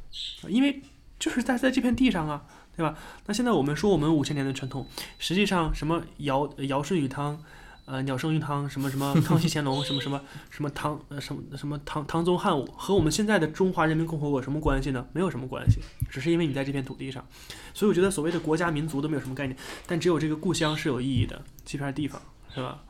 [0.47, 0.81] 因为
[1.19, 2.95] 就是在在这片地上啊，对吧？
[3.25, 4.88] 那现在我们说我们五千年的传统，
[5.19, 7.41] 实际上什么尧尧舜禹汤。
[7.86, 15.05] 呃，鸟生鱼汤，什么什么 康熙乾隆，什么什么什么唐呃什么什么唐唐宗汉武，和我们现在的中华人民共和国什么关系呢？
[15.12, 17.27] 没有什么关系，只是因为你在这片土地上。
[17.73, 22.21] 所以我觉得所谓的国家民族都没有什么概念，但只有这个故乡是有意义的，这片地方
[22.55, 22.81] 是吧？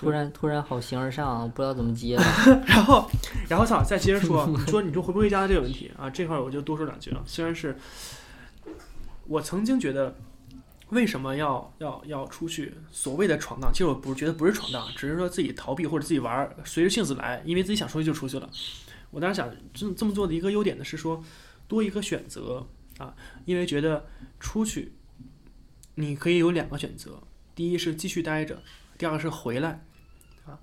[0.00, 2.22] 突然突然好形而上啊，不知道怎么接了。
[2.66, 3.10] 然后，
[3.48, 7.22] 然后操，再接着说， 你说你说回不回家的这个问题啊，这块儿我就多说两句啊。
[7.26, 7.76] 虽然是
[9.26, 10.16] 我曾经觉得，
[10.88, 13.70] 为什么要要要出去所谓的闯荡？
[13.72, 18.48] 其实我不是觉得不是闯荡，只是说自己逃避或者自己玩，随着性子来，因为自己想出去就出去了。
[19.10, 21.22] 我当时想这这么做的一个优点呢，是说
[21.68, 22.66] 多一个选择
[22.98, 24.06] 啊，因为觉得
[24.38, 24.92] 出去
[25.96, 27.22] 你可以有两个选择，
[27.54, 28.62] 第一是继续待着，
[28.96, 29.84] 第二个是回来
[30.46, 30.58] 啊。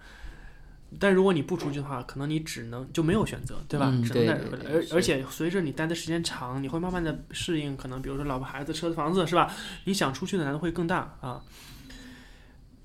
[1.00, 3.90] 但如果你不出去的话，可能你只能就没有选择，对吧？
[3.92, 4.64] 嗯只能待着回来。
[4.64, 9.54] 对对对是而而且随着你待的时间长，你会慢慢的适应，可能比如说老婆、孩子、车子、房子，是吧？
[9.84, 11.42] 你想出去的难度会更大啊。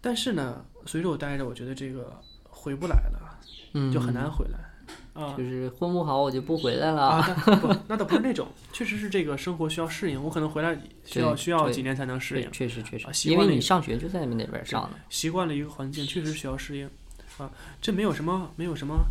[0.01, 3.39] 但是呢，随着我待着，我觉得这个回不来了，
[3.75, 4.59] 嗯，就很难回来。
[5.15, 7.03] 啊就是混不好我就不回来了。
[7.03, 14.91] 啊，那 不，那倒不是那种，确实是这个生活需要适应，我可能回来需要需要几年才能适应，确实确实啊，习惯了因为你上学就在那边上的。
[15.11, 16.89] 习惯了一个环境，确实需要适应，
[17.39, 19.05] 啊，这没有什么没有什么，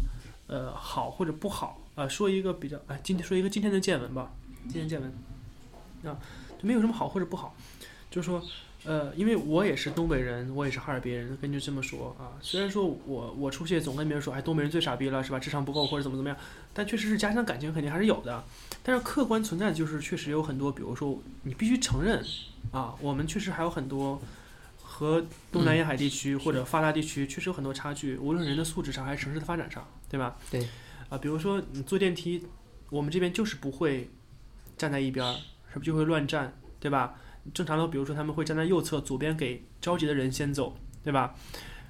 [0.48, 4.32] 呃，好或者不好，啊，说一个比较，哎，今天说一个今天的见闻吧，
[4.64, 5.12] 今天见闻，
[6.12, 6.18] 啊，
[6.60, 7.56] 就没有什么好或者不好，
[8.10, 8.42] 就是说，
[8.84, 15.40] 呃，因为我也是东北人，我也是哈尔滨人，根据这么说啊，虽然说我我出去总跟别人说，哎，东北人最傻逼了，是吧？
[15.40, 16.38] 智商不够或者怎么怎么样，
[16.74, 18.44] 但确实是家乡感情肯定还是有的，
[18.84, 22.24] 但是客观存在的就是确实有很多，比如说你必须承认，
[22.72, 24.22] 啊，我们确实还有很多。
[24.94, 30.38] 和东南沿海地区或者发达地区确实有很多差距，无论人的素质上还是城市的发展上，对吧？
[30.52, 30.68] 对。
[31.10, 32.46] 啊，比如说你坐电梯，
[32.92, 34.12] 我们这边就是不会
[34.78, 35.34] 站在一边儿，
[35.74, 37.16] 是不是就会乱站，对吧？
[37.54, 41.36] 正常的，比如说他们会站在右侧，左边给着急的人先走，对吧？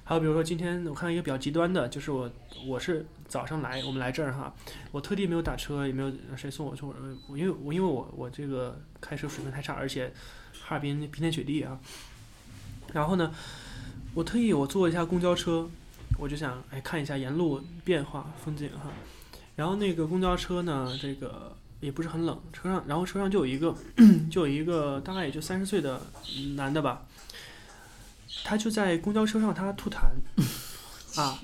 [0.04, 2.28] 还有比如说今天我看到一个比较极端的，就是我
[2.66, 4.52] 我是早上来，我们来这儿哈，
[4.90, 6.92] 我特地没有打车，也没有谁送我，送
[7.28, 10.12] 我，因为我因为我我这个开车水平太差，而且
[10.60, 11.78] 哈尔滨冰天雪地啊。
[12.92, 13.32] 然后呢，
[14.12, 15.70] 我特意我坐一下公交车，
[16.18, 18.90] 我就想哎看一下沿路变化风景哈。
[19.54, 23.74] 然后那个公交车呢，这个也不是很冷，车上然后车上就有一个
[24.30, 26.00] 就有一个大概也就三十岁的
[26.54, 27.04] 男的吧，
[28.44, 29.98] 他就在公交车上他吐痰
[31.20, 31.38] 啊，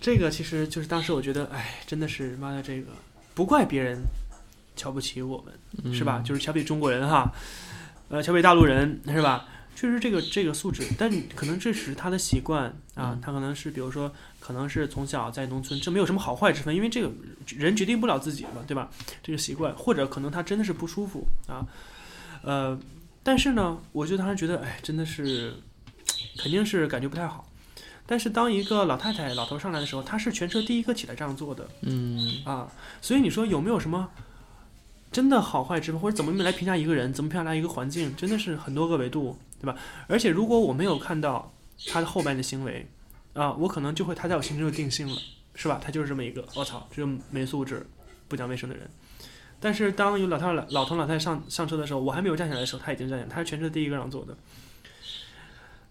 [0.00, 2.88] 这个其实就是当时我觉得哎真的是妈的这个
[3.34, 3.98] 不怪别人
[4.74, 6.22] 瞧不起我们是吧？
[6.24, 7.30] 就是瞧不起中国人哈，
[8.08, 9.46] 呃瞧不起大陆人是吧？
[9.76, 14.10] 确实这个这个素质，但可能这只是他的习惯啊嗯，他可能是比如说，
[14.44, 17.10] 可能是从小在农村，这没有什么好坏之分，因为这个
[17.56, 18.90] 人决定不了自己嘛，对吧？
[19.22, 21.66] 这个习惯，或者可能他真的是不舒服啊，
[22.42, 22.78] 呃，
[23.22, 25.54] 但是呢，我就当时觉得，哎，真的是
[26.36, 27.48] 肯定是感觉不太好。
[28.04, 34.10] 但是当一个老太太、老头上来的时候，他是全车第一个起来这样做的嗯，啊，所以你说有没有什么
[35.10, 39.74] 真的好坏之分，或者怎么来评价一个人，怎么评价一个环境，真的是很多个维度，对吧？
[40.06, 41.50] 而且如果我没有看到
[41.86, 42.86] 他的后半的行为，
[43.34, 45.16] 啊，我可能就会他在我心中就定性了，
[45.54, 45.80] 是吧？
[45.82, 47.86] 他就是这么一个，我操，这个没素质、
[48.28, 48.88] 不讲卫生的人。
[49.60, 54.36] 但是当有老太老老头老太太上上车的时候，我还没有站起来的时候，他已经站起来，他是全车第一个让座的。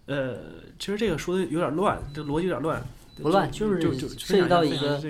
[0.06, 0.38] 呃，
[0.78, 2.82] 其实这个说的有点乱，这逻辑有点乱。
[3.22, 5.00] 不乱就就是涉及到一个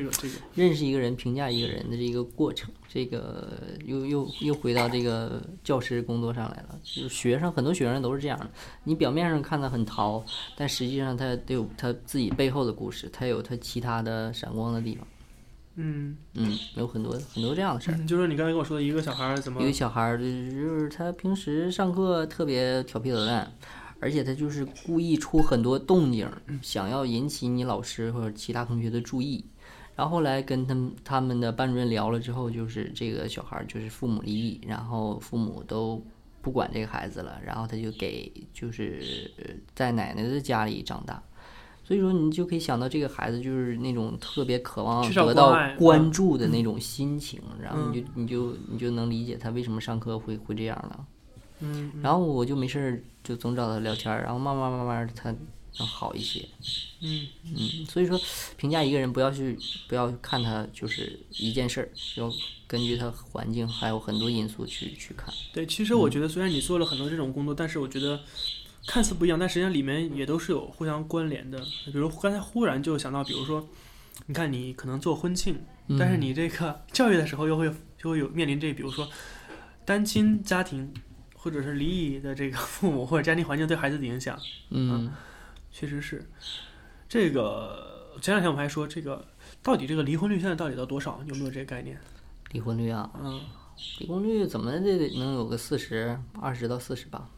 [0.55, 3.49] 认识一个人、评价一个人的这个过程，这个
[3.85, 6.79] 又又又回到这个教师工作上来了。
[6.83, 8.51] 就是学生很多学生都是这样的，
[8.85, 15.07] 你表面上看他很淘，但实际上他得有他自己背后的故事，他有他其他的闪光的地方。
[15.77, 17.99] 嗯，嗯，有很多很多这样的事儿。
[18.07, 23.53] 就是你刚才跟我说的一个小孩儿怎么一个小孩儿，就是他平时上课特别调皮捣蛋，
[24.05, 26.29] 而且他就是故意出很多动静，
[26.61, 29.43] 想要引起你老师或者其他同学的注意。
[29.97, 36.05] 然后后来跟他们他们的班主任聊了之后，就是这个小孩儿就是父母离异，然后父母都
[36.43, 41.23] 不管这个孩子了，然后他就给就是呃在奶奶的家里长大。
[41.83, 51.07] 所以说，你就可以想到这个孩子就是那种特别渴望得到关注的那种心情，然后你就你就你就能理解他为什么上课会会这样了。
[51.64, 55.35] 嗯，嗯然后我就没事儿就总找他聊天儿，然后慢慢慢慢他
[55.79, 56.46] 能好一些。
[57.00, 58.20] 嗯嗯，所以说
[58.57, 62.33] 评价一个人不要去不要看他就是一件事儿，要
[62.66, 65.33] 根据他环境还有很多因素去去看。
[65.53, 68.20] 对，其实我觉得虽然你做了很多这种工作，但是我觉得
[68.87, 71.59] 看似不一样，但实际上里面也都是有互相关联的。
[71.87, 73.66] 比如刚才忽然就想到，比如说，
[74.27, 75.59] 你看你可能做婚庆，
[75.98, 79.09] 但是嗯你这个 教育的时候又会就会有面临这，比如说
[79.85, 80.92] 单亲家庭
[81.44, 84.38] 或者是离异的这个父母或者家庭环境对孩子的影响，
[84.70, 85.12] 嗯
[85.70, 86.24] 确实是
[87.07, 87.92] 这个。
[88.22, 89.22] 前两天我们还说这个
[89.61, 91.20] 到底这个离婚率现在到底到多少？
[91.26, 91.98] 有没有这个概念？
[92.52, 93.40] 离婚率啊，嗯，
[93.98, 97.28] 离婚率怎么的得能有个四十二十到四十吧，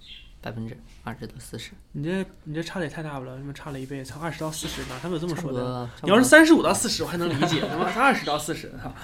[0.41, 5.91] 百分之二十到四十，你这你这差的也太大不了，你们差了一倍，才二十到四十哪，他们有这么说的？
[6.03, 8.95] 你要是三十五到四十，我还能理解，他妈是二十到四十，哈。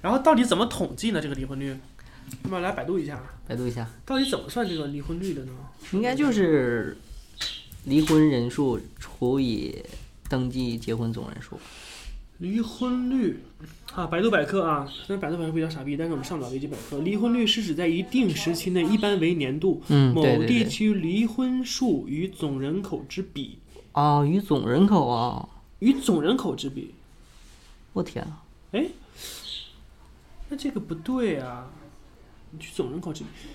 [0.00, 1.20] 然后到底怎么统计呢？
[1.20, 1.76] 这个离婚率，
[2.44, 5.52] 那么来百度一下，百度一下，到底怎么算这个离婚率的呢？
[5.92, 6.96] 应该就是
[7.84, 9.84] 离婚人数除以
[10.28, 11.58] 登记结婚总人数。
[12.38, 13.40] 离婚率
[13.94, 16.98] 啊，百度百科啊，虽然百度百科比较傻逼，但是我们上不了维基百科。
[16.98, 20.22] 离婚率是指在一定时期内，一般为年度，嗯，某。
[20.44, 23.58] 地区离婚数与总人口之比，
[23.92, 26.92] 哦，与总人口啊，与总人口之比。
[27.94, 28.42] 我天啊！
[28.72, 28.86] 哎，
[30.50, 31.70] 那这个不对啊！
[32.58, 33.12] 去总人口，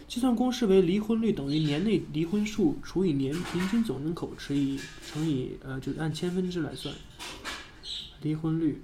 [0.07, 6.93] 计算公式为离婚率等于年内离婚数除以年平均总人口乘以乘以呃，就是按千分之来算。
[8.21, 8.83] 离婚率，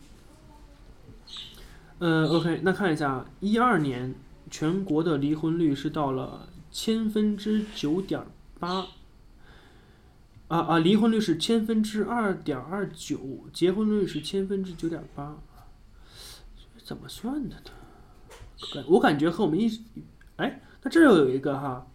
[1.99, 4.15] 呃，OK，那看一下，一二年
[4.49, 8.25] 全国的离婚率是到了千分之九点
[8.59, 8.87] 八，
[10.47, 15.37] 啊啊，离婚率是千分之二点二九，结婚率是千分之九点八，
[16.83, 17.71] 怎么算的呢？
[18.73, 19.69] 感我感觉和我们一，
[20.37, 21.87] 哎，那这又有一个哈，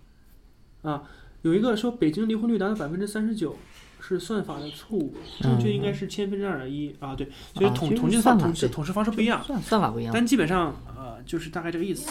[0.83, 1.03] 啊，
[1.43, 3.57] 有一个说北京离婚率达到百分之三十九。
[4.05, 10.13] 是算法的错误，正确应该是千分之二点一啊，对，所以统、统计算统计统计方式不一样，算算法不一样。
[10.13, 12.11] 但基本上呃就是大概这个意思。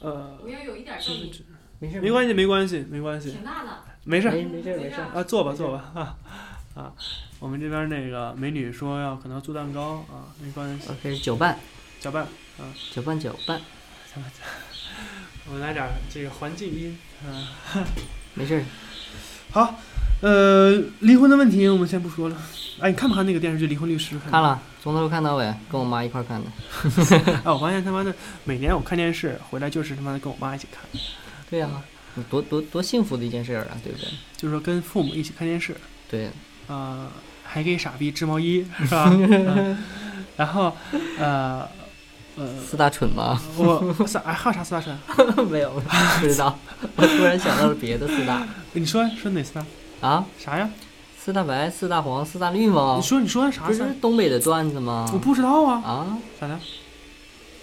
[0.00, 1.32] 呃，我要有一点声音，
[1.80, 3.70] 没事没关系，没关系，没关系，挺大的。
[4.04, 5.00] 没事儿没没事没事。
[5.00, 6.16] 啊，坐吧，坐吧啊
[6.74, 6.92] 啊。
[7.40, 11.58] 我们这边那个美女说要可能要做蛋糕啊，没关系，OK，搅拌，
[11.98, 12.24] 搅拌。
[12.92, 13.60] 搅拌，搅拌，
[15.46, 17.50] 我们来点儿这个环境音啊。
[18.34, 18.64] 没事儿。
[19.50, 19.78] 好，
[20.20, 22.36] 呃，离婚的问题我们先不说了。
[22.80, 24.16] 哎，你看不看那个电视剧《离婚律师》？
[24.20, 24.42] 看。
[24.42, 26.50] 了，从头看到尾，跟我妈一块儿看的。
[27.44, 28.12] 哎， 我发现他妈的
[28.44, 30.82] 每年我看电视回来就是他妈的跟我妈一起看，
[31.48, 31.68] 对呀、
[32.28, 34.08] 多多多幸福的一件事儿啊，对不对？
[34.36, 35.76] 就是说跟父母一起看电视。
[36.10, 36.30] 对，
[36.66, 37.08] 呃，
[37.44, 39.08] 还给傻逼织毛衣是吧？
[39.10, 39.76] 嗯
[40.36, 40.76] 然后
[41.18, 41.68] 呃
[42.36, 43.40] 呃，四大蠢吗？
[43.56, 44.96] 我啥哎还有啥四大蠢？
[45.48, 45.70] 没有，
[46.20, 46.58] 不知道。
[46.96, 49.64] 我突然想到了别的四大你说说哪四大？
[50.00, 50.68] 啊，啥呀？
[51.18, 53.02] 四大白、四大黄、四大绿吗你？
[53.02, 53.82] 说你说啥不是？
[54.00, 55.08] 东北的段子吗？
[55.12, 56.58] 我不知道啊，啊，咋的？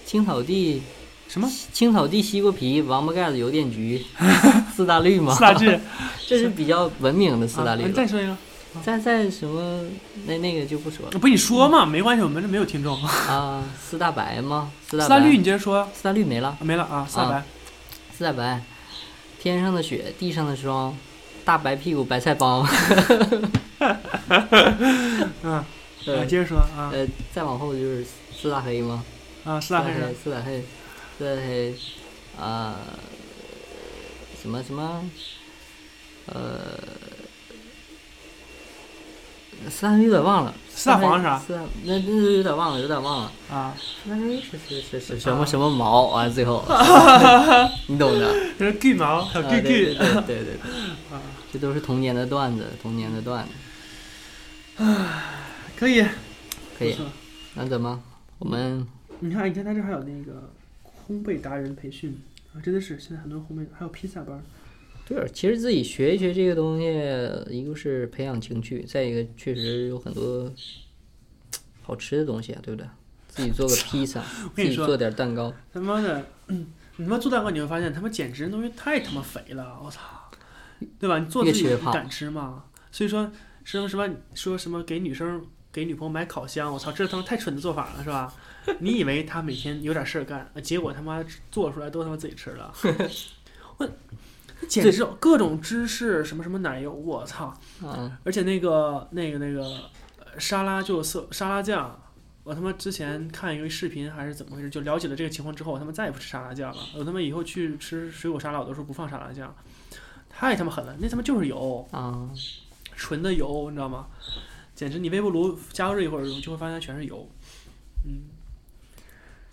[0.05, 0.81] 青草地，
[1.27, 4.03] 什么青草地、西瓜皮、王八盖子、邮电局，
[4.75, 5.33] 四大绿吗？
[5.35, 5.79] 四大绿？
[6.27, 8.35] 这是比较文明的四大啊绿再说一个。
[8.83, 9.83] 再再什么
[10.25, 13.01] 那那个就不说了不，你说嘛，没关系，我们这没有听众。
[13.03, 13.63] 啊。
[13.79, 14.71] 四大白吗？
[14.89, 15.89] 四大四大绿，你接着说。
[15.93, 16.57] 四大绿没了啊。
[16.61, 17.43] 没了啊，四大白。
[18.17, 18.63] 四大白，
[19.39, 20.95] 天上的雪，地上的霜，
[21.43, 22.65] 大白屁股白菜帮。
[25.43, 25.63] 嗯，
[26.27, 29.03] 接着说啊呃，再往后就是四大黑吗？
[29.43, 29.93] 啊，四四大黑
[30.23, 30.63] 四大黑，
[31.17, 31.75] 四大黑，
[32.39, 32.75] 啊，
[34.41, 35.03] 什么什么，
[36.27, 36.61] 呃，
[39.69, 40.53] 四大黑有点忘了。
[40.73, 43.31] 四大黄是啥四大那那有点忘了，有点忘了。
[43.49, 46.07] 啊，四大黑是是是是什么什么毛？
[46.07, 46.63] 完了最后，
[47.87, 48.33] 你懂的。
[48.57, 49.99] 这是巨毛，还有啊，巨对对巨。
[49.99, 50.53] 对对对对，
[51.15, 53.45] 啊，这都是童年的段子，童年的段
[54.77, 55.23] 子，啊
[55.75, 56.03] 可以，
[56.77, 56.97] 可以不。
[56.97, 57.05] 错
[57.55, 58.01] 那怎么？
[58.39, 58.87] 我们
[59.19, 60.51] 你看，你看他这还有那个
[61.07, 62.19] 烘焙达人培训
[62.55, 64.41] 啊，真的是现在很多烘焙，还有披萨班
[65.33, 66.85] 其实自己学一学这个东西，
[67.49, 70.51] 一个是培养情趣，再一个确实有很多
[71.81, 72.87] 好吃的东西啊，对不对？
[73.27, 74.21] 自己做个披萨，
[74.55, 80.01] 自己做点蛋糕，他妈的，嗯你他妈做蛋糕你会发现他妈减脂的东西太他妈肥了，我操，
[80.99, 81.17] 对吧？
[81.17, 82.65] 你做自己敢吃吗？
[82.91, 83.31] 所以说
[83.63, 88.33] 什么什么说什么给女生给女朋友买烤箱，我操，这他妈太蠢的做法了，是吧？
[88.79, 92.73] 你以为他每天有点事儿干，结果他妈做出来都他妈自己吃了，
[93.77, 93.89] 我
[94.67, 97.53] 简直各种芝士什么什么奶油，我操！
[97.81, 99.63] 嗯，而且那个那个那个
[100.19, 101.99] 呃沙拉就色沙拉酱，
[102.43, 106.81] 我他妈之前看一个视频还是怎么回事，就了解了这个情况之后，我他妈再也不吃沙拉酱了。
[106.95, 109.53] 我他妈以后去吃水果沙拉，我都说不放沙拉酱，
[110.29, 112.29] 太他妈狠了，那他妈就是油，啊，
[112.95, 114.07] 纯的油，你知道吗？
[114.73, 117.27] 简直你微波炉加热一会儿，就会发现全是油。
[118.05, 118.23] 嗯。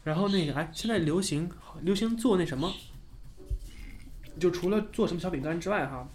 [0.04, 1.50] 然后那个哎，现在流行
[1.82, 2.72] 流行做那什么，
[4.38, 6.06] 就除了做什么小饼干之外哈，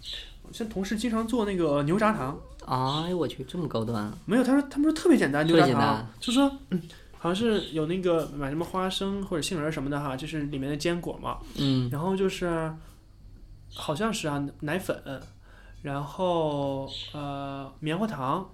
[0.52, 2.38] 像同事经常做那个牛轧糖。
[2.66, 4.18] 哎呦我去，这么高端啊！
[4.24, 6.80] 没有，他说他们说特别简单，牛轧糖单，就说、嗯、
[7.18, 12.72] 好像是有那个买什么花生或者杏仁什么的哈，就是里面的坚果嘛，嗯，然后就是
[13.74, 14.98] 好像是啊奶粉，
[15.82, 18.50] 然后呃棉花糖，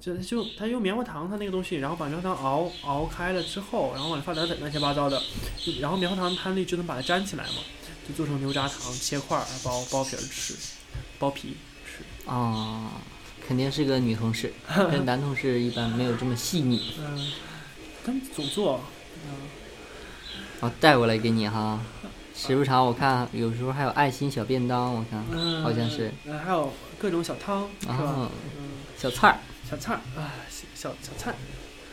[0.00, 5.20] 就就他用棉花糖他那个东西，然后把棉花糖熬熬开了之后，然后往里放奶粉乱七八糟的，
[5.80, 7.56] 然后棉花糖摊力就能把它粘起来嘛，
[8.08, 10.54] 就做成牛轧糖，切块儿包包皮儿吃，
[11.18, 12.92] 包皮吃，啊，
[13.46, 14.52] 肯定是个女同事，
[14.90, 16.94] 跟男同事一般没有这么细腻。
[16.98, 17.32] 嗯，
[18.04, 18.80] 他们总做，
[19.26, 19.48] 嗯。
[20.60, 21.78] 我带过来给你哈，
[22.34, 27.68] 时不常我看有时候还有爱心小便当，我看嗯，好像是，呃，还有各种小汤，
[28.96, 29.38] 小菜儿，
[29.70, 30.32] 小菜儿啊，
[30.74, 31.34] 小小菜。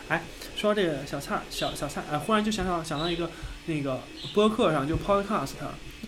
[0.07, 0.23] 哎，
[0.55, 3.29] 说到这个小菜儿，小小菜，哎，忽然就想到想到一个
[3.65, 4.01] 那个
[4.33, 5.53] 播客上，就 Podcast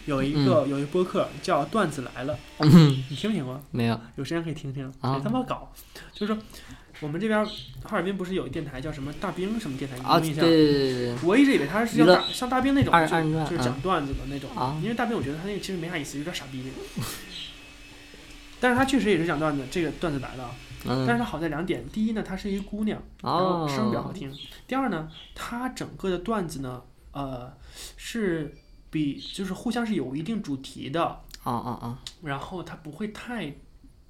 [0.07, 3.61] 有一个、有一播客叫《段子来了》，嗯，你听没听过？
[3.71, 5.71] 没有，有时间可以听听，啊谁他妈搞？
[6.13, 6.41] 就是说
[7.01, 7.45] 我们这边
[7.83, 9.97] 哈尔滨不是有一电台叫什么大兵什么电台？
[9.97, 10.43] 你没有印象？
[10.43, 12.93] 对对对对对，我一直以为他是像大像大兵那种，
[13.45, 14.49] 就是讲段子的那种。
[14.55, 16.63] 啊因为大兵我觉得他那个其实没啥意思，有点傻逼。
[18.59, 20.49] 但是他确实也是讲段子，这个段子来了，
[20.85, 24.31] 嗯但是它好在两点，第一呢，她是一个姑娘，然后哦，声儿比较好听；
[24.65, 26.81] 第二呢，她整个的段子呢，
[27.11, 27.53] 呃，
[27.97, 28.55] 是
[28.89, 31.03] 比就是互相是有一定主题的，
[31.43, 33.53] 啊啊啊，然后它不会太，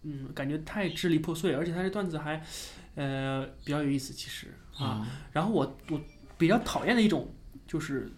[0.03, 2.43] 嗯，感觉太支离破碎，而且它这段子还，
[2.95, 5.07] 呃，比较有意思，其实啊。
[5.31, 5.99] 然后我我
[6.37, 7.33] 比较讨厌的一种
[7.67, 8.11] 就是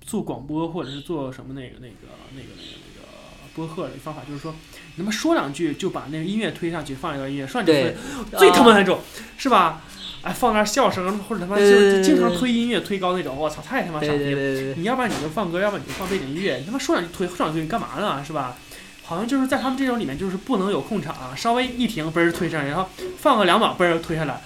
[0.00, 1.94] 做广播或者是做什么那个那个
[2.34, 3.08] 那个那个那个
[3.54, 4.54] 播客的方法，就是说
[4.96, 7.96] 你他妈说两句就把那个音乐推上去，放一段音乐，说两句对
[8.30, 9.00] 推，最他妈那种
[9.36, 9.82] 是吧？
[10.22, 14.74] 哎，放点笑声或者他妈就经常推音乐推高那种，我操，太他妈傻对逼了。
[14.76, 16.56] 你要不然你就放歌，要不然你就放背景音乐。
[16.58, 18.22] 你他妈说两句推，说两句你干嘛呢？
[18.24, 18.56] 是吧？
[19.04, 24.40] 好像就是在他们这种里面，就是不能有控场、啊，稍微一停，嘣儿推上来，然后放个两秒，嘣儿推下来。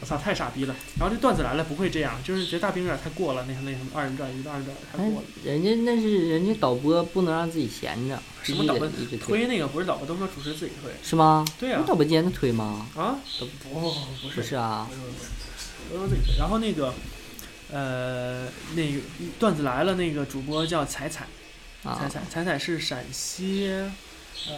[0.00, 0.74] 我操，太傻逼了！
[0.98, 5.26] 然后这段子来了不会这样，就是觉得大兵有点太过了，那那什么二人转一个二人转太哎过了。
[5.44, 10.90] 人家那是人家导播不能让自己闲着，什么导播推，推那个不是导播，都说主持人自己推。
[11.02, 11.44] 是吗？
[11.58, 12.86] 对啊那导播间的推吗？
[12.96, 14.54] 啊，不不不是不，是不是，
[15.90, 16.36] 都说自己推。
[16.38, 16.94] 然后那个
[17.70, 19.00] 呃那个
[19.38, 21.26] 段子来了，那个主播叫彩彩。
[21.82, 23.70] 彩啊，彩彩彩是陕西，
[24.48, 24.54] 呃，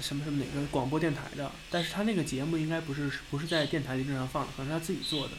[0.00, 5.32] 什么什么哪个广播电台的，但是他那个节目应该不是不是在电台里正常放的，可能是他自己做的，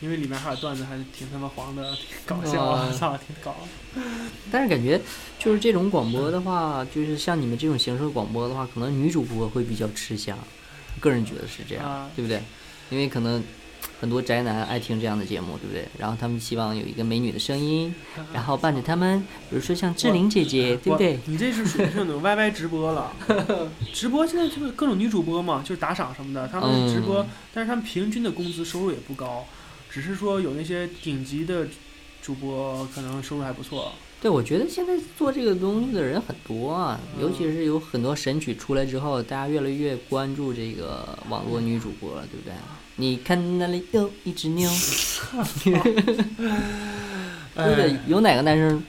[0.00, 2.88] 因为里面还有段子，还挺他妈黄的，挺搞笑啊，
[3.26, 3.56] 挺搞。
[4.50, 5.00] 但是感觉
[5.38, 10.38] 就是这种广播的话，就是像你们这种形式的广播的话，可能女主播会比较吃香，
[11.00, 12.40] 个人觉得是这样，啊对不对？
[12.90, 13.42] 因为可能
[14.00, 15.86] 很多宅男爱听这样的节目，对不对？
[15.98, 17.94] 然后他们希望有一个美女的声音，
[18.32, 19.20] 然后伴着他们，
[19.50, 21.18] 比如说像志玲姐姐，对不对？
[21.26, 23.12] 你这是属于是那种 YY 直播了，
[23.92, 29.44] 直播现在就是各种女主播嘛，就是打赏什么的，他们直播，嗯但是他们平均的工资收入也不高，
[29.90, 31.66] 只是说有那些顶级的
[32.22, 33.92] 主播可能收入还不错。
[34.20, 42.52] 对，我觉得现在做这个东西的人很多啊，尤其是有很多神曲出来之后，大家越来越关注这个网络女主播了，对不对？
[43.00, 44.68] 你看那里有一只牛，
[45.62, 45.72] 对
[47.54, 47.96] 不对？
[48.08, 48.82] 有哪个男生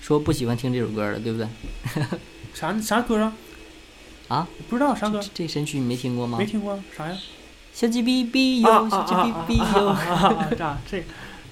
[0.00, 1.48] 说不喜欢听这首歌的，对不对？
[2.54, 3.36] 啥啥歌啊？
[4.28, 4.48] 啊？
[4.68, 5.28] 不知道啥歌这？
[5.34, 6.46] 这神曲你没听过吗没？
[6.46, 7.18] 听过啥呀？
[7.72, 10.76] 小鸡哔哔啊哟，小鸡哔哔啊哟。
[10.88, 11.02] 这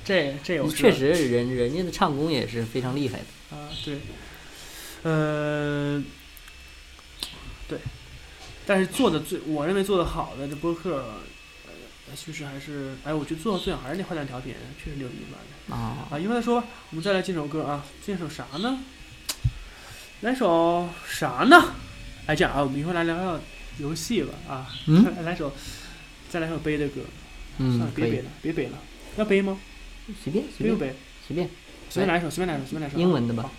[0.04, 3.56] 这这有确实，人人家的唱功也是非常厉害的。
[3.56, 3.98] 啊，对，
[5.02, 6.00] 呃，
[7.66, 7.80] 对，
[8.64, 11.04] 但是做的最，我认为做的好的这播客，
[12.14, 16.18] 呃，其实还是，哎，我觉得做的最好还是那坏蛋调频，确实牛逼吧啊，啊！
[16.18, 18.78] 一会儿再说吧，我们再来进首歌啊，进首啥呢？
[20.20, 21.74] 来首啥呢？
[22.26, 23.40] 哎，这样啊，我们一会儿来聊聊
[23.78, 25.52] 游戏吧啊，嗯来首，
[26.30, 27.00] 再来首悲的歌，
[27.58, 28.78] 算嗯了，，别悲了，，别悲了，
[29.16, 29.58] 要悲吗？
[30.22, 30.94] 随便随便悲？
[31.26, 31.50] 随便。
[31.90, 33.00] 随便来一首，随便来一首，随便来一首啊。
[33.00, 33.50] 英文的吧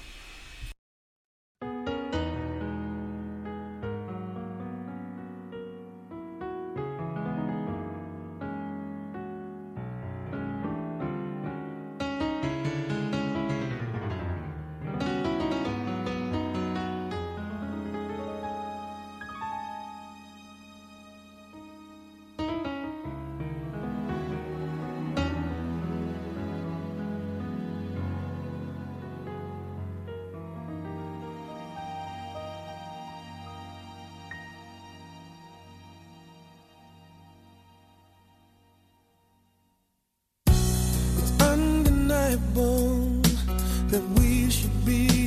[42.53, 43.25] 好。
[43.89, 45.24] that we should be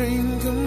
[0.00, 0.59] drink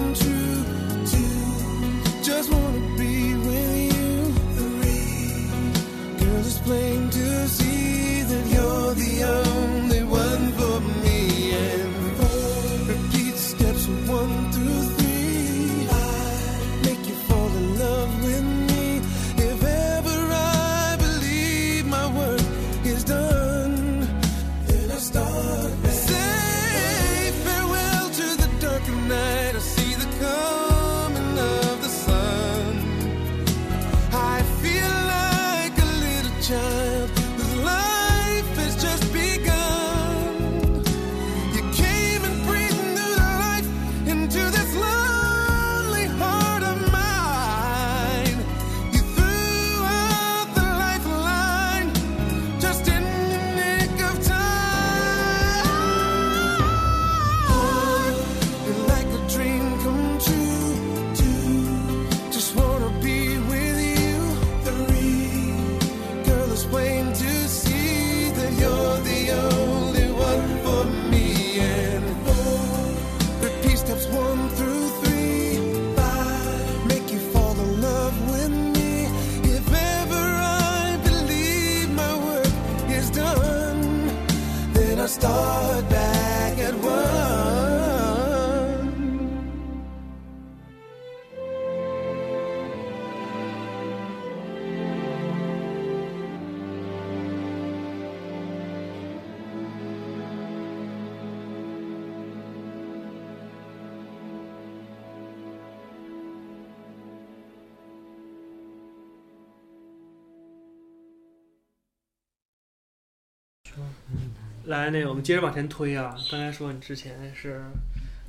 [114.73, 116.15] 来，那个我们接着往前推啊。
[116.31, 117.63] 刚才说你之前是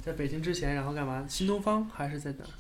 [0.02, 1.24] 在北京之前，然后干嘛？
[1.26, 2.50] 新东方还是在哪儿？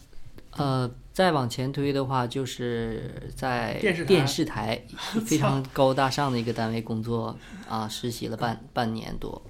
[0.56, 4.82] 呃，再往前推的话，就是在电视台电视台
[5.26, 7.36] 非常高大上的一个单位工作
[7.68, 9.42] 啊，实习了半 半年多，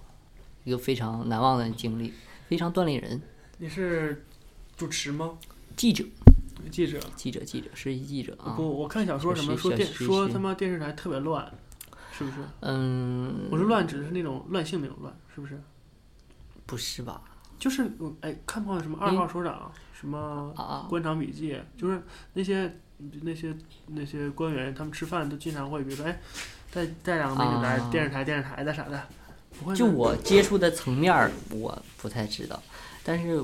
[0.65, 2.13] 一个非常难忘的经历，
[2.49, 3.23] 非常锻炼人。
[3.59, 4.25] 你是
[4.77, 5.39] 主持吗？
[5.77, 6.03] 记者，
[6.73, 6.99] 记者？
[7.15, 8.55] 记者，记者，实习记者啊。
[8.57, 11.49] 不，我看小说什么说电说他妈电视台特别乱，
[12.17, 12.37] 是不是？
[12.61, 15.61] 嗯，我说乱指的是那种乱性那种乱，是不是？
[16.67, 17.21] 不是吧？
[17.59, 20.53] 就是我哎，看过什么二号首长，什么
[20.89, 22.03] 官场笔记，就是
[22.35, 22.79] 那些
[23.23, 23.55] 那些
[23.89, 26.21] 那些官员，他们吃饭都经常会，比如说哎，
[26.73, 29.07] 带带两个美女来啊电视台电视台的啥的，
[29.59, 32.63] 不会就我接触的层面，我不太知道，
[33.03, 33.43] 但是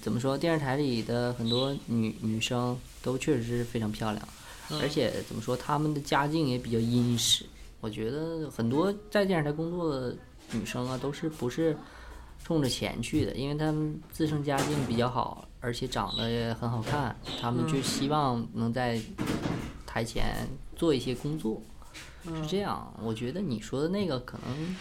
[0.00, 4.28] 怎么说，电视台里的很多女女生都确实是非常漂亮，
[4.70, 7.46] 嗯而且怎么说，她们的家境也比较殷实。
[7.80, 10.16] 我觉得很多在电视台工作的
[10.52, 11.76] 女生啊，都是不是
[12.42, 19.00] 冲着钱去的，因为她们自身家境比较好，而且长得也很好看，她们就嗯希望能在
[19.84, 21.60] 台前做一些工作。
[22.24, 24.76] 是嗯这样，我觉得你说的那个可能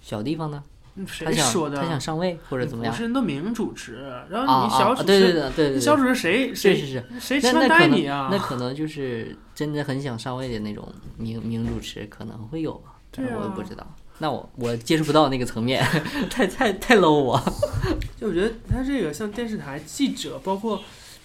[0.00, 1.76] 小地方呢，嗯谁他想说的？
[1.76, 3.98] 他想上位或者怎么样不是人都名主持，
[4.28, 8.28] 然后你小主持，对对对对对对，小主持谁是谁是是，谁穿那那可能戴你啊？
[8.30, 10.86] 那可能就是真的很想上位的那种
[11.16, 13.86] 名名主持可能会有吧，但是我也不知道。
[14.18, 15.82] 那我我接触不到那个层面，
[16.28, 17.42] 太太太 low 我。
[18.20, 20.76] 就我觉得他这个像电视台记者，包括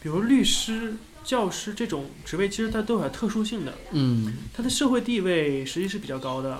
[0.01, 6.57] 比如律师、教师这种职位，其实它都有点特殊性的，嗯，他的社会地位实际是比较高的。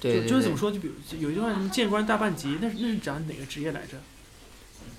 [0.00, 0.72] 对对对就就是怎么说？
[0.72, 3.98] 就比如有一句话什么“见官大半级”，那是那是讲哪个职业来着？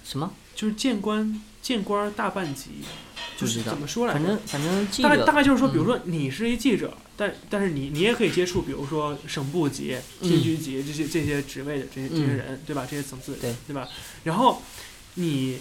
[0.04, 2.70] 什么就是见官见官大半级，
[3.38, 4.40] 就是知道怎么说来着反正？
[4.48, 12.86] 反正记大概大概就是说，比如嗯说你是一记者，但但是你你也可以接触，比如说省部级、厅局级这些这些职位的这些这些嗯人，对吧？
[12.90, 13.88] 这些层次，对对吧？
[14.24, 14.62] 然后
[15.16, 15.60] 你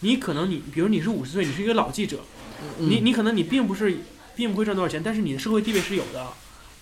[0.00, 2.20] 你可能你比如你是五十岁，你是一个老记者，
[2.78, 3.98] 你嗯你可能你并不是
[4.36, 6.32] 并不会赚多少钱，但是你的社会地位是有的，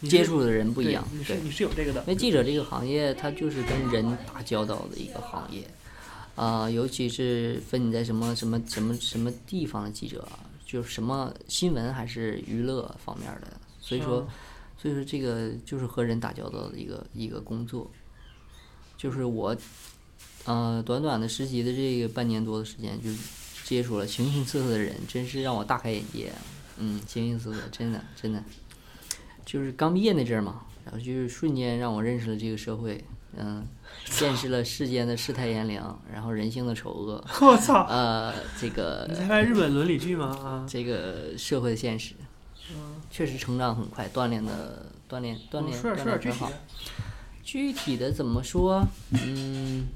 [0.09, 1.18] 接触的人不不一样，对。
[1.18, 2.07] 你是你是有这个的因。
[2.09, 5.66] 为记者这个行业，它就是跟人打交道的一个行业，
[6.34, 14.28] 啊、尤其是分你在什么什么什么什么地方的记者啊，就是什么新闻还是娱乐方面的，所以说，嗯
[14.82, 17.88] 所以说这个就是和人打交道的一个一个工作，
[18.96, 19.57] 就是我，
[20.44, 23.16] 呃，短短的实习的这个半年多的时间，就是
[23.64, 26.32] 接触了形形色色的人，真是让我大开眼界，
[26.78, 28.42] 嗯，形形色色，真的真的。
[29.45, 33.03] 就是刚毕业那阵儿嘛，然后就是瞬间让我认识了这个社会，
[33.36, 33.64] 嗯，
[34.07, 37.86] 见识了世间的世态炎凉，然后人性的丑恶， 我操！
[37.88, 40.26] 呃，这个你在拍日本伦理剧吗？
[40.43, 42.14] 啊，这个社会的现实，
[43.11, 46.51] 确实成长很快，锻炼的锻炼锻炼锻炼很好。。
[47.43, 48.82] 具体的怎么说？
[49.11, 49.86] 嗯，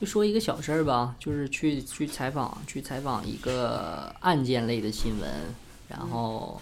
[0.00, 5.30] 就说一个小事儿吧，就是去去采访，去采访一个案件类的新闻，
[5.88, 6.60] 然后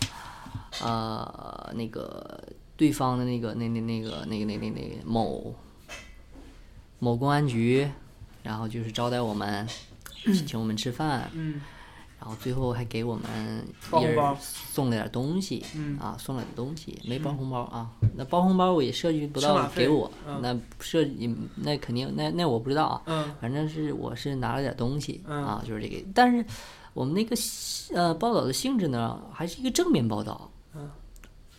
[0.82, 2.42] 呃，那个
[2.76, 5.54] 对方的那个那那那个那个那那那某
[6.98, 7.88] 某公安局，
[8.42, 9.66] 然后就是招待我们，
[10.46, 11.60] 请我们吃饭，嗯
[12.20, 13.24] 然后最后还给我们
[14.00, 17.88] 一人送了点东西，嗯啊，送了点东西，没包红包啊。
[18.16, 23.02] 那包红包我也涉及不到给我，嗯那涉及那肯定那那我不知道啊。
[23.06, 26.04] 嗯反正是我是拿了点东西、嗯啊，就是这个。
[26.12, 26.44] 但是
[26.92, 27.36] 我们那个
[27.94, 30.57] 呃报道的性质呢，还是一个正面报道，嗯，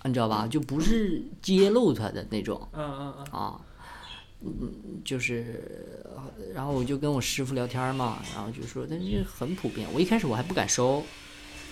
[0.04, 0.48] 你知道吧？
[0.50, 3.60] 就不是揭露他的那种嗯嗯嗯啊。
[4.42, 4.52] 嗯，
[5.04, 6.24] 就是，呃
[6.56, 9.86] 然后我就跟我师傅聊天嘛，然后就说，但是很普遍。
[9.94, 11.04] 我一开始我还不敢收，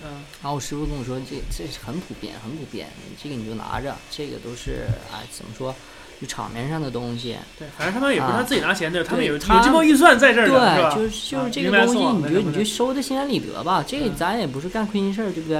[0.04, 0.10] 嗯
[0.42, 2.86] 然后我师傅跟我说，这这很普遍，很普遍，
[3.22, 5.74] 这个你就拿着，这个都是哎怎么说，
[6.20, 7.38] 就场面上的东西。
[7.58, 10.46] 对，反正他们也不是他自己拿钱的，他们有他这波预算在这儿？
[10.46, 15.56] 对，就是就啊是这个东西，你就你就收的心安理得吧，这咱也不是干亏心事儿，对不对？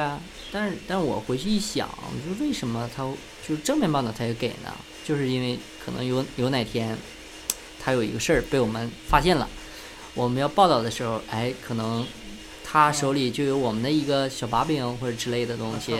[0.50, 3.02] 但是但是我回去一想，我说为什么他
[3.46, 4.74] 就是正面报道他也给呢？
[5.04, 6.96] 就是因为可能有有哪天
[7.80, 9.48] 他有一个事儿被我们发现了，
[10.14, 12.06] 我们要报道的时候，哎，可能
[12.62, 15.94] 他手里就有我们的一个小把柄或者之类的东西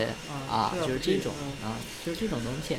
[0.51, 2.77] 啊，这就是这种嗯啊，就是这种东西。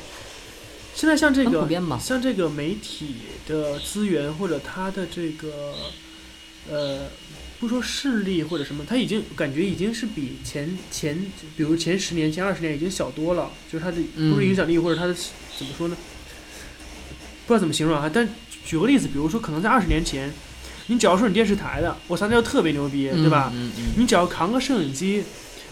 [0.96, 1.68] 现在像这个
[2.00, 3.16] 像这个媒体
[3.48, 5.74] 的资源或者他的这个
[6.70, 7.08] 呃，
[7.60, 11.18] 不说势力或者什么，他已经感觉已经是比前前，
[11.58, 13.52] 比如前十年、前二十年已经小多了。
[13.70, 15.98] 就是他的嗯不是影响力或者他的怎么说呢？
[17.46, 18.10] 不知道怎么形容啊。
[18.14, 18.28] 但
[18.66, 20.32] 举个例子，比如说可能在二十年前，
[20.88, 23.52] 你只要说你电视台的，我操，那就特别牛逼，对吧？
[23.54, 25.24] 嗯嗯你只要扛个摄影机，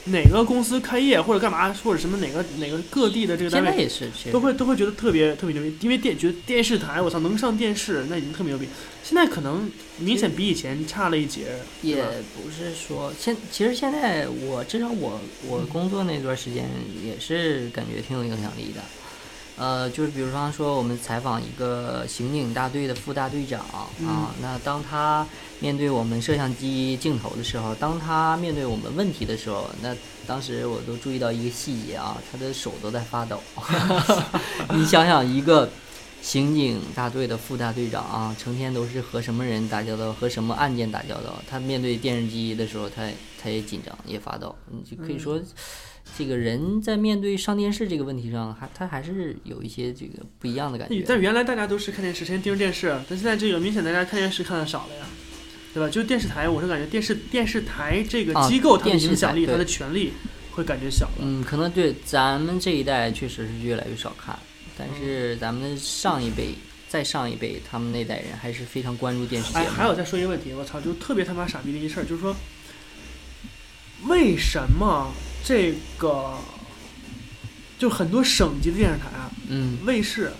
[0.10, 8.68] 哪个公司开业或者干嘛，或者什么哪个哪个各地的这个单位现在也是，都会都会觉得特别特别牛逼，因为电觉得电视台我操能上电视，那已经特别牛逼。
[9.03, 11.47] 现在可能明显比以前差了一截，
[11.82, 12.03] 也
[12.36, 16.70] 不是说现，其实现在我至少我我工作那段时间
[17.05, 18.82] 也是感觉挺有影响力的。
[19.58, 23.66] 呃，就是比如方说我们采访一个刑警大队的副大队长
[23.99, 25.26] 嗯啊，那当他
[25.60, 29.95] 面对我们摄像机镜头的时候，当他面对我们问题的时候，那
[30.28, 33.41] 当时我都注意到一个细节啊，他的手都在发抖。
[34.76, 35.68] 你想想，一个
[36.22, 43.10] 刑警大队的副大队长啊，成天都是和什么人打交道，和什么案件打交道，他面对电视机的时候，他
[43.41, 44.55] 他也紧张，也发抖。
[44.70, 45.39] 你就可以说，
[46.16, 51.03] 这个人在面对上电视这个问题上，还他还是有一些这个不一样的感觉。
[51.08, 55.05] 但原来大家都是看电视，天天盯着电视，但现在这个明显大家看电视看的少了呀，
[55.74, 55.89] 对吧？
[55.89, 60.14] 就是电视台，我是感觉电视电视台这个啊机构它的影响力、它的权力
[60.51, 61.14] 会感觉小了。
[61.20, 64.38] 嗯，可能对咱们这一代确实是越来越少看，
[64.78, 66.55] 但是咱们的上一辈、
[66.88, 72.36] 再上一辈，他们那代人还是非常关注电视节哎，还有再说一个问题，我操，就特别他妈傻逼的一件事儿，就是说，
[74.08, 75.14] 为什么
[75.48, 76.34] 这个
[77.80, 80.34] 就很多省级的电视台啊、嗯，卫视，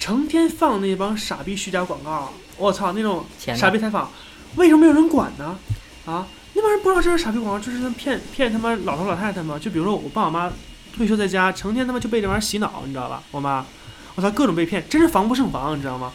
[0.00, 4.10] 成天放那帮傻逼虚假广告，我操，那种傻逼采访，
[4.56, 5.58] 为什么没有人管呢？
[6.06, 9.58] 啊，那帮人不知道这是傻逼广告，就是他骗骗他妈老头老太太吗？
[9.58, 10.50] 就比如说我爸我妈
[10.96, 13.22] 退休在家，成天他妈就被这玩意儿洗脑，你知道吧？
[13.32, 13.66] 我妈，
[14.14, 16.10] 我操，各种被骗，真是防不胜防，你知道吗？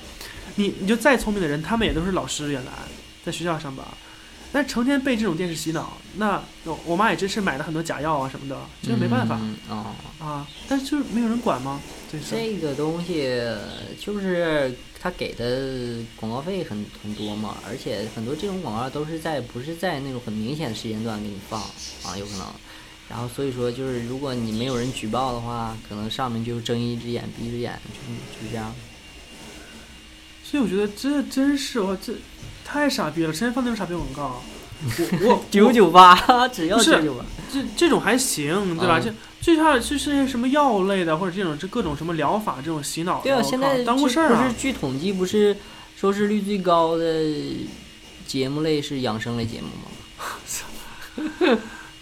[0.56, 2.72] 你你就再聪明的人，他们也都是老师，原来
[3.24, 3.86] 在学校上班，
[4.52, 10.48] 但成天被这种电视洗脑，那我我妈也真是买了很多假药啊什么的，真是没办法、嗯哦，啊。
[10.68, 11.80] 但是就是没有人管吗？
[12.28, 13.40] 这个东西
[14.00, 21.62] 就是他给的广告费很很多嘛，而且很多这种广告都是在不是在那种很明显的时间段给你放
[22.04, 22.48] 啊，有可能。
[23.08, 28.74] 然后所以说就是如果你没有人举报的话，可能上面就睁一只眼闭一只眼，就就这样。
[30.44, 32.14] 所以我觉得这真是我这
[32.72, 34.42] 太傻逼了，成天放那种傻逼广告。
[35.22, 36.16] 我我九九八，
[36.48, 37.26] 只要九九八。
[37.52, 39.00] 这这种还行，对吧？
[39.00, 44.54] 嗯这最差的就是那些什么药类的，或者这种这各种什么疗法这种洗脑的，对啊，我靠现在耽误这不是事儿啊。
[44.58, 45.56] 据统计，不是
[45.96, 47.24] 收视率最高的
[48.28, 51.58] 节目类是养生类节目吗？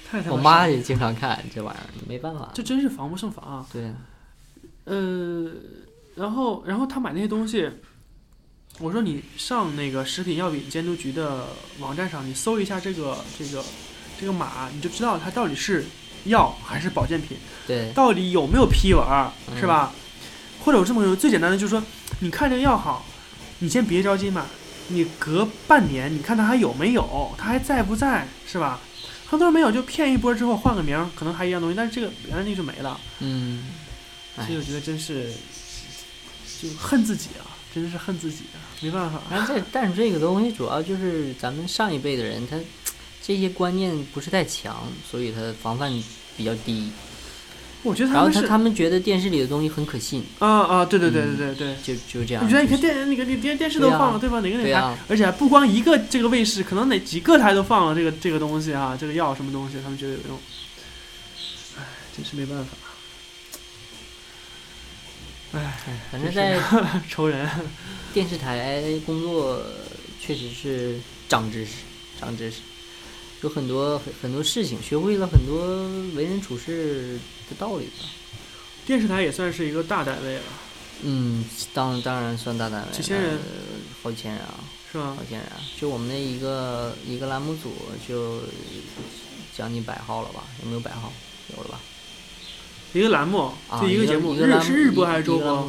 [0.10, 2.50] 太他我妈也经常看这玩意儿，没办法。
[2.54, 3.66] 这真是防不胜防啊。
[3.72, 3.92] 对，
[4.86, 5.52] 呃，
[6.16, 7.70] 然后然后他买那些东西，
[8.80, 11.48] 我说你上那个食品药品监督局的
[11.80, 13.64] 网站上，你搜一下这个这个
[14.20, 15.86] 这个码，你就知道它到底是
[16.26, 19.04] 药还是保健品，对，到底有没有批文
[19.60, 19.92] 是吧？
[20.64, 21.84] 或者我这么说，最简单的就是说，
[22.20, 23.06] 你看这个药好，
[23.60, 24.44] 你先别着急买，
[24.90, 28.80] 你隔半年你看它还有没有，它还在不在，是吧？
[29.26, 33.00] 很多人没有就骗一波之后换个名儿，可能还一样东西，但是这个原来那就没了。
[33.20, 33.66] 嗯，
[34.38, 35.34] 哎所以我觉得真是
[36.62, 39.22] 就恨自己啊，真的是恨自己啊，没办法。
[39.30, 42.58] 然后这但是这个东西主要就是咱们上一辈的人，他
[43.22, 45.92] 这些观念不是太强，所以他防范
[46.36, 46.90] 比较低。
[47.84, 51.76] 我觉得然后他他们是他们觉得电视里的东西很可信，啊啊，对对对嗯对对对。
[51.84, 52.44] 就就这样。
[52.44, 54.40] 我觉得你看电那个那电电视都放了，对吧？
[54.42, 60.38] 哪个哪台对啊，而且还不光一个这个卫视，可能哪几个台都放了这个这个东西啊，这个药什么东西，他们觉得有用。
[61.78, 61.84] 唉，
[62.16, 62.72] 真是没办法。
[65.54, 66.62] 唉，哎反正在是
[67.08, 67.48] 愁人。
[68.18, 69.62] 电视台工作
[70.20, 71.00] 确实是
[71.30, 71.74] 长知识，
[72.20, 72.58] 长知识，
[73.42, 78.10] 有很多很很多事情，学会了很多为人处事的道理吧。
[78.88, 80.42] 电视台也算是一个大单位了，
[81.04, 81.46] 嗯，
[81.76, 83.40] 当当然算大单位了，几千人呃
[84.02, 84.56] 好几千人啊，
[84.92, 85.24] 是吗好？
[85.24, 85.62] 几千人啊。
[85.80, 87.72] 就我们那一个一个栏目组
[88.10, 88.42] 就
[89.56, 90.44] 将近百号了吧？
[90.64, 91.14] 有没有百号？
[91.56, 91.80] 有了吧？
[92.94, 95.68] 一个栏目，啊，就一个节目，日是日播一还是周播？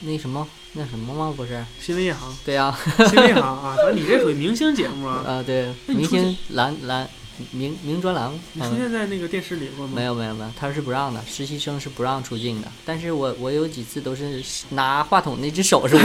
[0.00, 1.34] 那什么，那什么吗？
[1.36, 1.64] 不是？
[1.80, 2.76] 新闻夜航，对呀、
[3.08, 5.22] 新闻夜航啊，咱你这属于明星节目啊。
[5.26, 7.08] 啊，对，明星栏栏
[7.52, 8.32] 明明专栏。
[8.52, 9.92] 你出嗯现在那个电视里过吗？
[9.96, 12.68] 没有没有没有，他是不让的，实习生是不让出镜的。
[12.84, 16.00] 但是我我有几次都是拿话筒那只手是我。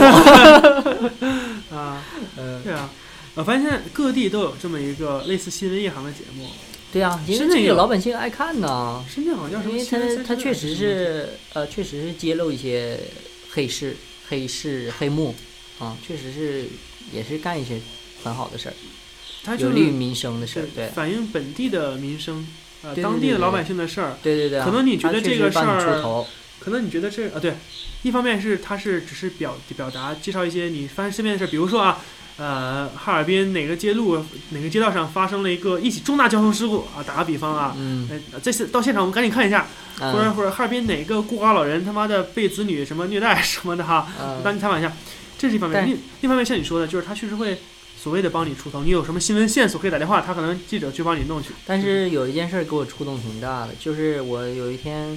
[1.76, 2.02] 啊，
[2.36, 2.90] 呃，对啊，
[3.34, 6.46] 我发现各地都有这么一个类似新闻夜航的节目，
[6.92, 10.16] 对啊，因为这个老百姓爱看呐，深圳好像叫什么因为？
[10.16, 12.98] 他他确实是呃，确实是揭露一些
[13.54, 13.96] 黑市、
[14.28, 15.34] 黑市、黑幕
[15.78, 16.66] 啊，确实是
[17.12, 17.80] 也是干一些
[18.22, 18.74] 很好的事儿，
[19.44, 20.66] 它就是有利于民生的事儿。
[20.74, 22.46] 对反映本地的民生，
[22.82, 24.18] 呃，当地的老百姓的事儿。
[24.22, 26.24] 对对对啊，可能你觉得这个事儿
[26.58, 27.54] 可能你觉得这啊，对，
[28.02, 32.02] 一方面是它是只是表表达介绍一些你发生身边的事儿，比如说啊，
[32.36, 34.18] 呃，哈尔滨哪个街路
[34.50, 39.66] 哪个街道上发生了一个一起重大交通事故啊，打个比方啊，嗯呃，这次到现场我们赶紧看一下，
[39.98, 44.08] 或者嗯或者哈尔滨哪个孤寡老人他妈的被子女什么虐待什么的哈，
[44.42, 44.92] 帮嗯，你采访一下，
[45.38, 45.86] 这是一方面。
[45.86, 47.56] 另另一方面，像你说的，就是他确实会
[47.96, 51.50] 所谓的帮你出头，你有什么新闻线索可以打电话，他可能记者去帮你弄去。
[51.64, 55.16] 但是有一件事儿给我触动挺大的，就是我有一天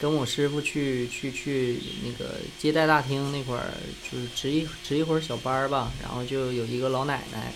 [0.00, 3.72] 跟我师傅去去去那个接待大厅那块儿，
[4.02, 7.52] 就是值一值一会儿小班儿吧，然后就有一个老奶奶，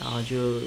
[0.00, 0.60] 然后就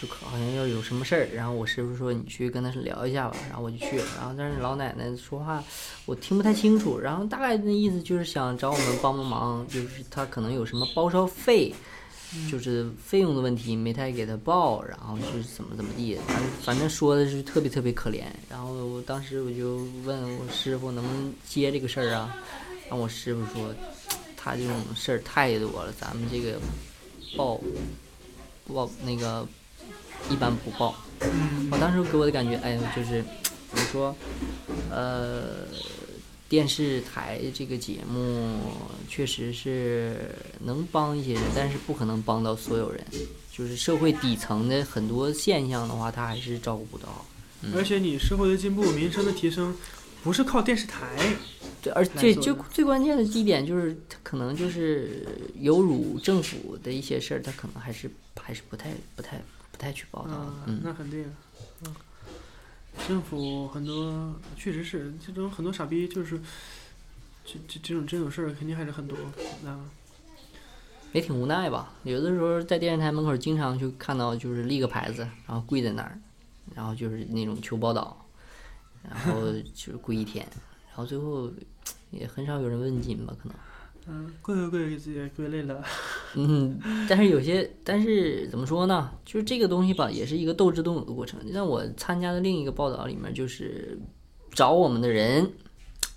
[0.00, 5.64] 就好像要有什么事儿，然后我师傅说你去跟她聊一下吧，然后我就去了，然后但是老奶奶说话
[6.04, 11.74] 我听不太清楚，然后大概的意思就是想找我们帮帮忙，就是她可能有什么包烧费。
[12.50, 18.24] 就是费用的问题没太给他报，然后是怎么怎么地，反正反正说的是特别特别可怜。
[18.48, 22.36] 然后我当时我就问我师傅能不能接这个事儿啊？
[22.88, 23.74] 然后我师傅说，
[24.36, 26.58] 他这种事儿太多了，咱们这个
[27.36, 27.60] 报
[28.72, 29.46] 报那个
[30.30, 30.94] 一般不报。
[31.20, 33.24] 嗯我当时给我的感觉，哎呦，就是
[33.70, 34.14] 怎么说，
[34.90, 35.66] 呃，
[36.48, 38.58] 电视台这个节目
[39.08, 43.04] 确实是能帮一些人，但是不可能帮到所有人。
[43.52, 47.08] 就是社会底层的很多现象的话，他还是照顾不到。
[47.62, 49.74] 嗯而且你社会的进步、民生的提升，
[50.22, 51.06] 不是靠电视台。
[51.82, 55.26] 对，而且就最关键的一点就是，他可能就是
[55.58, 59.42] 有辱政府的一些事儿，他可能还是还是不太不太
[59.72, 61.24] 不太去报道的啊。，嗯，那肯定。
[61.86, 61.94] 嗯，
[63.06, 66.40] 政府很多确实是这种很多傻逼，就是
[67.44, 69.16] 这这这种这种事儿肯定还是很多。
[69.62, 69.78] 那
[71.12, 71.94] 也挺无奈吧。
[72.02, 76.18] 有的时候在电视台门口经常就看到，就是立个牌子，然后跪在那儿，
[76.74, 78.26] 然后就是那种求报道，
[79.08, 80.46] 然后 就是跪一天，
[80.88, 81.50] 然后最后
[82.10, 83.56] 也很少有人问津吧，可能。
[84.08, 85.82] 嗯，跪跪跪给自己跪累了。
[86.36, 86.78] 嗯，
[87.08, 89.10] 但是有些，但是怎么说呢？
[89.24, 91.40] 就是这个东西吧，也是一个斗智斗勇的过程。
[91.52, 93.98] 像我参加的另一个报道里面，就是
[94.52, 95.50] 找我们的人，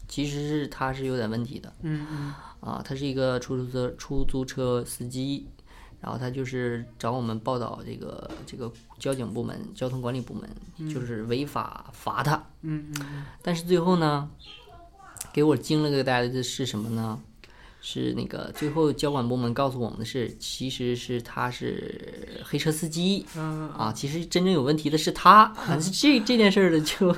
[0.08, 1.74] 其实是他是有点问题的。
[1.82, 5.48] 嗯嗯啊，他是一个出租车出租车司机，
[6.00, 12.36] 然后他就是找我们报道这个这个交警部门、交通管理部门，就是违法罚他。
[12.62, 14.30] 嗯嗯但是最后呢，
[15.34, 17.20] 给我惊了个呆的是什么呢？
[17.92, 25.46] 是那个最后交管部门告诉我们的是，其实是他是黑车司机嗯啊，其实真正有问题的是他。
[25.46, 27.16] 啊、这这件事儿呢，就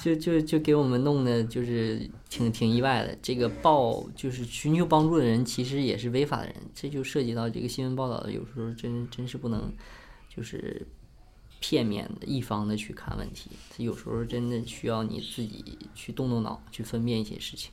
[0.00, 3.18] 就就就给我们弄的就是挺挺意外的。
[3.20, 9.72] 这个报就是寻求帮助的人，其实也是违法的人，这就涉及到这个新闻报道，有时候真真是不能
[10.32, 10.86] 就是
[11.58, 17.72] 片面的一方的去看问题，有时候真的需要你自己去动动脑，去分辨一些事情，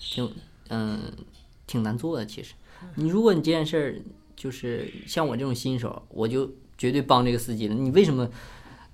[0.00, 0.28] 挺
[0.68, 1.00] 嗯
[1.66, 2.24] 挺难做的。
[2.24, 2.54] 其实，
[2.94, 4.02] 你如果你这件事儿
[4.34, 7.74] 就是像我这种新手，我就绝对帮这个司机了。
[7.74, 8.28] 你为什么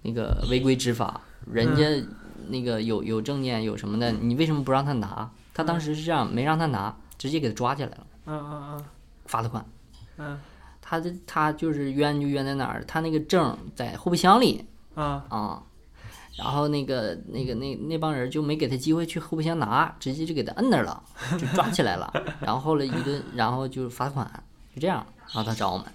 [0.03, 1.21] 那个违规执法？
[1.51, 2.07] 人家
[2.49, 5.31] 那个有有证件有什么的，你为什么不让他拿？
[5.55, 6.97] 他当时是这样，没让他拿。
[7.19, 8.85] 直接给他抓起来了，
[9.27, 9.65] 罚他款。
[10.81, 12.83] 他这他就是冤就冤在哪儿？
[12.85, 14.65] 他那个证在后备箱里
[14.97, 15.63] 啊啊，
[16.37, 21.03] 然后那个那个那那帮人就没给他机会去后备箱拿，直接就给他摁那儿了，
[21.39, 22.13] 就抓起来了。
[22.41, 24.27] 然后后来一顿，然后就罚款，
[24.75, 25.07] 就这样。
[25.33, 25.87] 然后他找我们，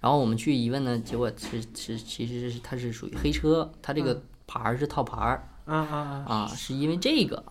[0.00, 6.24] 然后我们去一问呢，结果是是其实是他是属于黑车，他这个牌儿是套牌儿啊啊啊！
[6.28, 7.44] 啊，是因为这个。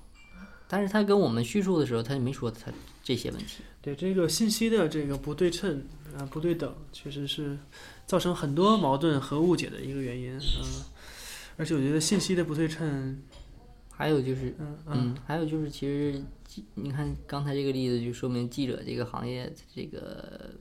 [0.68, 2.72] 但是他跟我们叙述的时候，他就没说他
[3.04, 3.64] 这些问题。
[3.82, 5.86] 对这个信息的这个不对称
[6.18, 7.58] 啊、不对等，确实是
[8.08, 10.38] 造成很多矛盾和误解的一个原因。
[10.38, 10.42] 嗯、
[11.58, 13.22] 而且我觉得信息的不对称，
[13.92, 20.52] 还有就是，嗯嗯嗯，还有就是，其实记你看刚才这个例子，就说明记者这个行业这个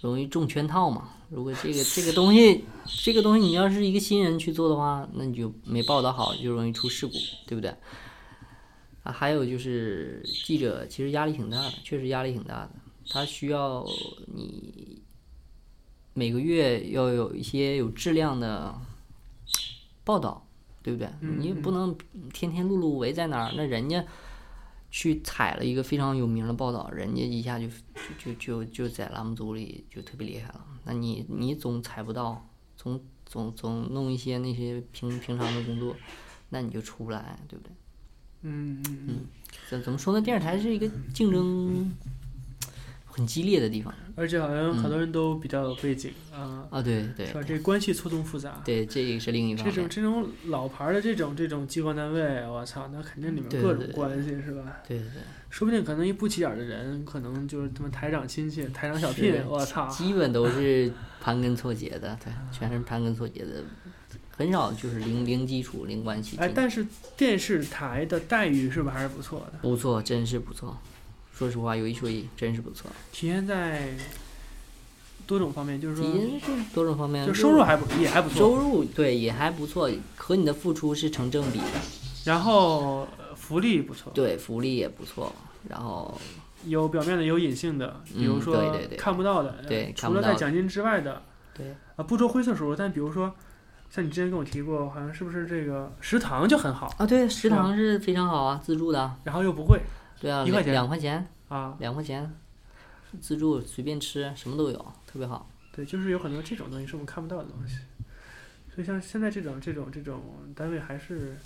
[0.00, 1.10] 容易中圈套嘛。
[1.28, 2.64] 如果这个这个东西，
[3.02, 7.14] 这个东西你要是一个新人去做的话，那你就没报道好，就容易出事故，
[7.46, 7.74] 对不对？
[9.02, 12.70] 啊，还有就是记者其实压力挺大的，确实压力挺大的，
[13.08, 13.84] 他需要
[14.26, 15.02] 你
[16.14, 18.72] 每个月要有一些有质量的
[20.06, 20.46] 报道，
[20.84, 21.08] 对不对？
[21.20, 21.94] 嗯你也不能
[22.32, 24.04] 天天碌碌无为在那儿，那人家
[24.88, 30.64] 去采了一个非常有名的报道，人家一下就就就就就在栏目组里就特别厉害了。
[30.84, 35.96] 那你你总采不到，总总总弄一些那些平平常的工作，
[36.50, 37.72] 那你就出不来，对不对？
[38.42, 39.26] 嗯嗯嗯。
[39.68, 40.20] 怎怎么说呢？
[40.20, 41.92] 电视台是一个竞争
[43.16, 46.82] 很激烈的地方而且好像很多人都比较有背景啊，啊！
[46.82, 47.42] 对对是吧？
[47.42, 48.60] 这关系错综复杂。
[48.62, 49.88] 对，这也是另一方面这种。
[49.88, 54.80] 这种老牌儿的这种这种机关单位，我操，那肯定里面各种关系是吧？
[54.86, 55.22] 对对对。
[55.48, 59.88] 说不定可能一不起眼的人，可能就是他妈台长亲戚、台长小聘是，我操！
[59.88, 63.62] 基本都是盘根错节的，对，全是盘根错节的，
[64.30, 66.36] 很少就是零零基础、零关系。
[66.36, 66.86] 哎，但是
[67.16, 69.58] 电视台的待遇是不是还是不错的？
[69.62, 70.76] 不错，真是不错。
[71.36, 72.90] 说实话，有一说一，真是不错。
[73.12, 73.90] 体现在
[75.26, 81.64] 多种方面，就是说，体现是多种方面，就收入还不也还不错，收入对也还不错，和你的付出是成正比的。
[82.24, 85.30] 然后呃福利不错，对，福利也不错，
[85.68, 86.18] 然后
[86.64, 91.20] 有表面的，有隐性的，比如嗯说看不到的，呃对看除了在奖金之外的，
[91.54, 91.74] 对。
[91.96, 93.32] 啊，不说灰色收入，但比如说，
[93.90, 99.80] 像你之前跟我提过，好像是不是这个食堂就很好，啊，对，食堂是非常好啊，自助的，然后又不贵
[100.20, 102.34] 对啊，两一块钱两块钱，啊，两块钱，
[103.20, 105.48] 自助随便吃，什么都有，特别好。
[105.72, 107.76] 对，就是有很多这种东西是我们看不到的东西，
[108.74, 110.22] 所以像现在这种这种这种
[110.54, 111.36] 单位还是，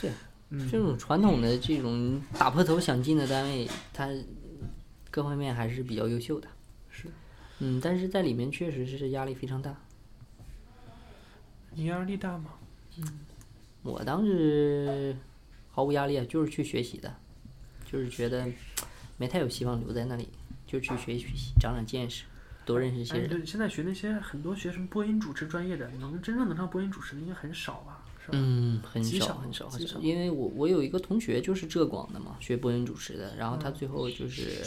[0.00, 0.10] 对，
[0.50, 4.08] 嗯，这种传统的这种打破头想进的单位，它
[5.10, 6.48] 各方面还是比较优秀的。
[6.90, 7.06] 是，
[7.60, 9.74] 嗯，但是在里面确实是压力非常大。
[11.72, 12.50] 你压力大吗？
[12.98, 13.20] 嗯
[13.82, 15.16] 我当时
[15.70, 17.14] 毫无压力啊，就是去学习的，
[17.90, 18.46] 就是觉得
[19.16, 20.28] 没太有希望留在那里，
[20.66, 22.24] 就去学习学习，长长见识，
[22.64, 23.28] 多认识一些哎，人。
[23.28, 28.04] 对，现在学那些很多学什么播音主持专业的，能真正能上播音主持的应该很少吧？
[28.24, 28.38] 是吧？
[28.38, 34.62] 嗯，很少很少很少，因为我我有一个同学就是浙广的嘛，学播音主持的，然后嗯他最后就是，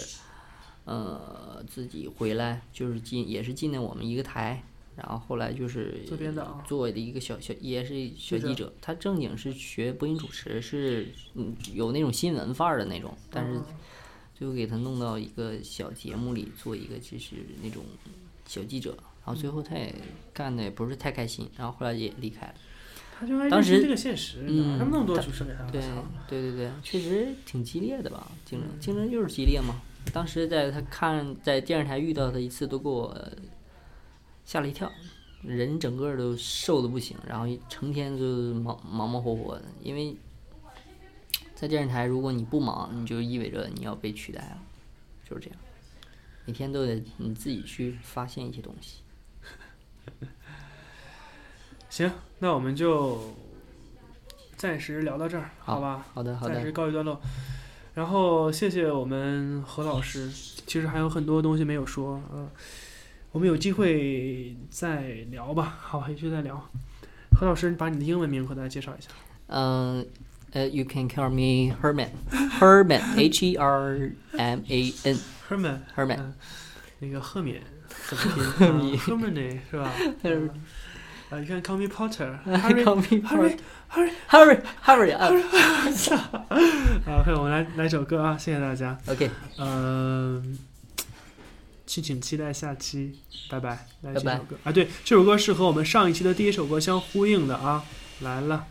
[0.85, 4.61] 呃，自己回来就是进也是进了我们一个台，
[4.95, 13.65] 然后后来就是做编导做的一个小小也是小记者，他正经是学播音主持，是嗯有那种新闻范儿的那种，但是嗯
[14.33, 17.83] 最后给他弄到一个小节目里做一个就是那种
[18.45, 18.91] 小记者，
[19.25, 19.93] 然后最后他也
[20.33, 22.53] 干的也不是太开心，然后后来也离开了。
[23.15, 25.55] 他就爱当时这个现实，那么多主持人？
[25.71, 25.81] 对
[26.27, 28.31] 对对对，确实挺激烈的吧？
[28.43, 29.81] 竞争嗯竞争就是激烈嘛。
[30.11, 33.15] 当时在他看在电视台遇到他一次，都给我
[34.45, 34.91] 吓了一跳，
[35.41, 39.65] 人整个都瘦的不行，然后一成天就忙忙忙活活的。
[39.81, 40.15] 因为
[41.55, 44.57] 在电视台，如果你不忙，你就意味着你要被取代了，
[45.29, 45.59] 就是这样。
[46.45, 49.01] 每天都得你自己去发现一些东西。
[51.89, 53.33] 行，那我们就
[54.57, 56.05] 暂时聊到这儿，好好吧？
[56.13, 57.21] 好的好的暂时，告一段落。
[57.93, 60.27] 然后谢谢我们何老师，
[60.65, 62.49] 其实还有很多东西没有说，嗯、
[63.33, 66.69] 我们有机会再聊吧，好有机会再聊。
[67.35, 69.09] 何老师，你把你的英文名和大家介绍一下。
[69.47, 70.05] 嗯，
[70.51, 75.19] 呃，you can call me Herman，Herman，H E R M A N。
[75.49, 76.33] Herman，Herman 嗯
[76.99, 77.59] 那个赫敏？
[78.07, 79.91] 赫敏啊 Herman 呢是吧？
[80.21, 80.49] 嗯
[81.31, 83.57] 啊，你看 Call me Potter，Call me Harry
[84.29, 85.33] Harry Hurry up。
[87.07, 88.95] 啊，OK，我们来来首歌啊，谢谢大家。
[89.07, 89.27] OK，
[89.57, 90.55] 嗯，
[91.93, 93.13] 敬请期待下期，
[93.47, 93.85] 拜拜。
[94.01, 97.83] 来这首歌拜拜啊，对，这首歌是和我们上一期的第一首歌相呼应的啊，
[98.21, 98.65] 来了。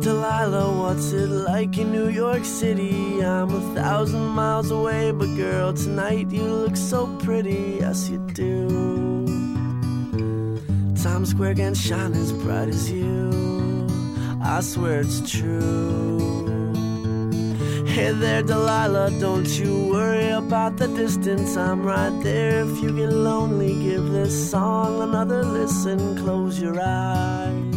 [0.00, 3.22] Delilah, what's it like in New York City?
[3.22, 9.19] I'm a thousand miles away, but girl, tonight you look so pretty, yes, you do.
[11.02, 13.86] Times Square can't shine as bright as you.
[14.42, 16.18] I swear it's true.
[17.86, 21.56] Hey there, Delilah, don't you worry about the distance.
[21.56, 22.60] I'm right there.
[22.66, 26.18] If you get lonely, give this song another listen.
[26.18, 27.74] Close your eyes.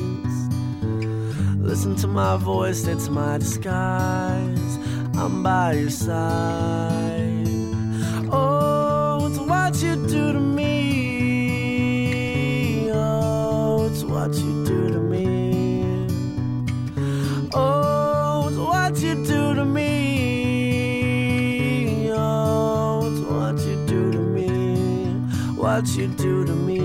[1.57, 4.77] Listen to my voice, it's my disguise.
[5.15, 7.02] I'm by your side.
[25.83, 26.79] What you do to me.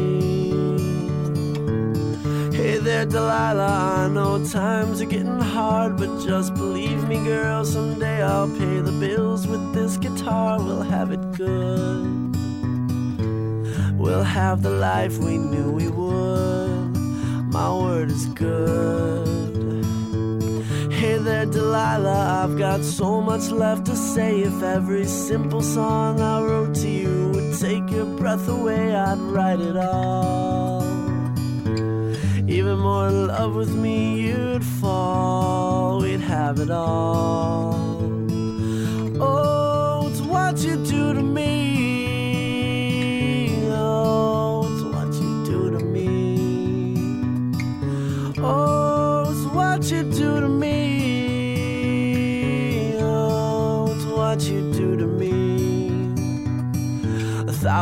[2.53, 4.07] Hey there, Delilah.
[4.07, 7.65] I know times are getting hard, but just believe me, girl.
[7.65, 10.59] Someday I'll pay the bills with this guitar.
[10.59, 12.35] We'll have it good.
[13.97, 16.97] We'll have the life we knew we would.
[17.53, 19.39] My word is good.
[20.91, 24.41] Hey there, Delilah, I've got so much left to say.
[24.41, 26.68] If every simple song I wrote
[28.19, 30.83] breath away, I'd write it all.
[32.49, 36.01] Even more in love with me, you'd fall.
[36.01, 38.01] We'd have it all.
[39.21, 41.58] Oh, it's what you do to me.